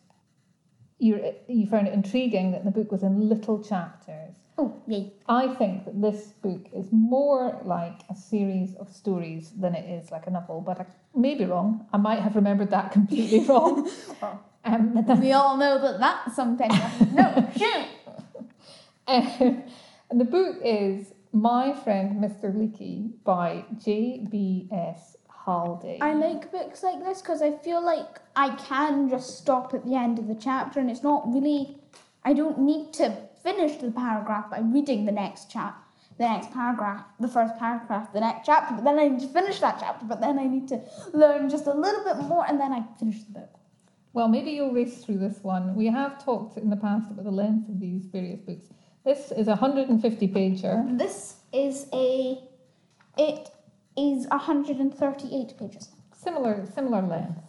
you. 1.00 1.34
You 1.48 1.68
found 1.68 1.88
it 1.88 1.94
intriguing 1.94 2.52
that 2.52 2.66
the 2.66 2.72
book 2.72 2.92
was 2.92 3.02
in 3.02 3.30
little 3.30 3.64
chapters. 3.64 4.36
Oh, 4.58 4.82
yay. 4.88 5.14
I 5.30 5.54
think 5.56 5.86
that 5.86 6.02
this 6.02 6.34
book 6.42 6.68
is 6.74 6.88
more 6.92 7.62
like 7.64 8.02
a 8.10 8.16
series 8.16 8.76
of 8.76 8.92
stories 8.92 9.52
than 9.52 9.76
it 9.76 9.88
is 9.88 10.12
like 10.12 10.28
a 10.28 10.32
novel, 10.32 10.62
but 10.62 10.82
I 10.82 10.86
may 11.16 11.36
be 11.36 11.46
wrong. 11.46 11.86
I 11.94 11.98
might 11.98 12.20
have 12.20 12.36
remembered 12.36 12.72
that 12.72 12.92
completely 12.98 13.46
wrong. 13.46 13.90
um, 14.68 15.06
We 15.22 15.32
all 15.34 15.58
know 15.58 15.80
that 15.82 16.00
that's 16.00 16.36
something. 16.36 16.70
no, 17.14 17.50
shoot. 17.58 17.86
Um, 19.08 19.64
and 20.10 20.20
the 20.20 20.26
book 20.26 20.58
is 20.64 21.14
My 21.32 21.74
Friend 21.74 22.22
Mr. 22.24 22.54
Leakey 22.54 23.12
by 23.24 23.66
J.B.S. 23.84 25.16
Haldane. 25.30 26.02
I 26.02 26.14
like 26.14 26.52
books 26.52 26.84
like 26.84 27.04
this 27.04 27.22
because 27.22 27.42
I 27.42 27.52
feel 27.52 27.84
like 27.84 28.20
I 28.36 28.56
can 28.56 29.10
just 29.10 29.38
stop 29.38 29.74
at 29.74 29.86
the 29.86 29.96
end 29.96 30.20
of 30.20 30.28
the 30.28 30.36
chapter 30.36 30.80
and 30.80 30.90
it's 30.92 31.04
not 31.04 31.24
really. 31.34 31.78
I 32.26 32.34
don't 32.34 32.60
need 32.60 32.92
to 32.96 33.16
finish 33.44 33.78
the 33.78 33.92
paragraph 33.92 34.50
by 34.52 34.60
reading 34.60 35.06
the 35.06 35.14
next 35.14 35.50
chap, 35.50 35.82
the 36.18 36.26
next 36.26 36.52
paragraph, 36.52 37.06
the 37.22 37.30
first 37.30 37.58
paragraph, 37.58 38.12
the 38.12 38.20
next 38.20 38.46
chapter. 38.46 38.76
But 38.76 38.84
then 38.84 39.00
I 39.00 39.08
need 39.08 39.22
to 39.22 39.28
finish 39.30 39.62
that 39.62 39.78
chapter. 39.80 40.06
But 40.06 40.20
then 40.20 40.38
I 40.38 40.48
need 40.48 40.68
to 40.68 40.82
learn 41.14 41.48
just 41.50 41.68
a 41.68 41.74
little 41.74 42.04
bit 42.04 42.18
more, 42.28 42.46
and 42.46 42.60
then 42.60 42.74
I 42.74 42.84
finish 43.00 43.24
the 43.24 43.40
book. 43.40 43.57
Well, 44.14 44.28
maybe 44.28 44.52
you'll 44.52 44.72
race 44.74 45.04
through 45.04 45.20
this 45.20 45.44
one. 45.44 45.76
We 45.76 45.88
have 45.88 46.24
talked 46.24 46.58
in 46.58 46.70
the 46.70 46.76
past 46.76 47.12
about 47.12 47.26
the 47.26 47.32
length 47.32 47.70
of 47.70 47.80
these 47.80 48.06
various 48.06 48.40
books. 48.40 48.68
This 49.06 49.32
is 49.32 49.48
a 49.48 49.52
150 49.52 50.28
pager. 50.30 50.98
This 50.98 51.36
is 51.54 51.88
a. 51.94 52.40
It 53.18 53.50
is 53.98 54.28
138 54.28 55.58
pages. 55.58 55.90
Similar, 56.16 56.66
similar 56.74 57.02
length. 57.02 57.40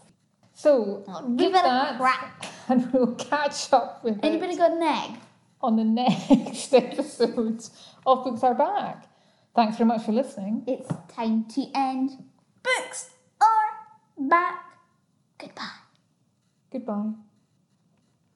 So, 0.55 1.05
give 1.37 1.55
it 1.55 1.61
a 1.61 1.63
that, 1.63 1.99
crack. 1.99 2.47
and 2.69 2.93
we'll 2.93 3.15
catch 3.15 3.73
up 3.73 4.03
with 4.05 4.19
Anybody 4.23 4.57
got 4.57 4.73
an 4.73 4.83
egg? 4.83 5.21
on 5.61 5.77
the 5.77 5.85
next 5.85 6.73
episode 6.73 7.65
of 8.07 8.25
Books 8.25 8.43
Are 8.43 8.55
Back. 8.55 9.09
Thanks 9.55 9.77
very 9.77 9.89
much 9.89 10.05
for 10.05 10.13
listening. 10.13 10.63
It's 10.67 10.89
time 11.13 11.45
to 11.55 11.67
end. 11.75 12.11
Books 12.63 13.11
are 13.41 14.29
back. 14.29 14.65
Goodbye. 15.39 15.88
Goodbye. 16.71 17.28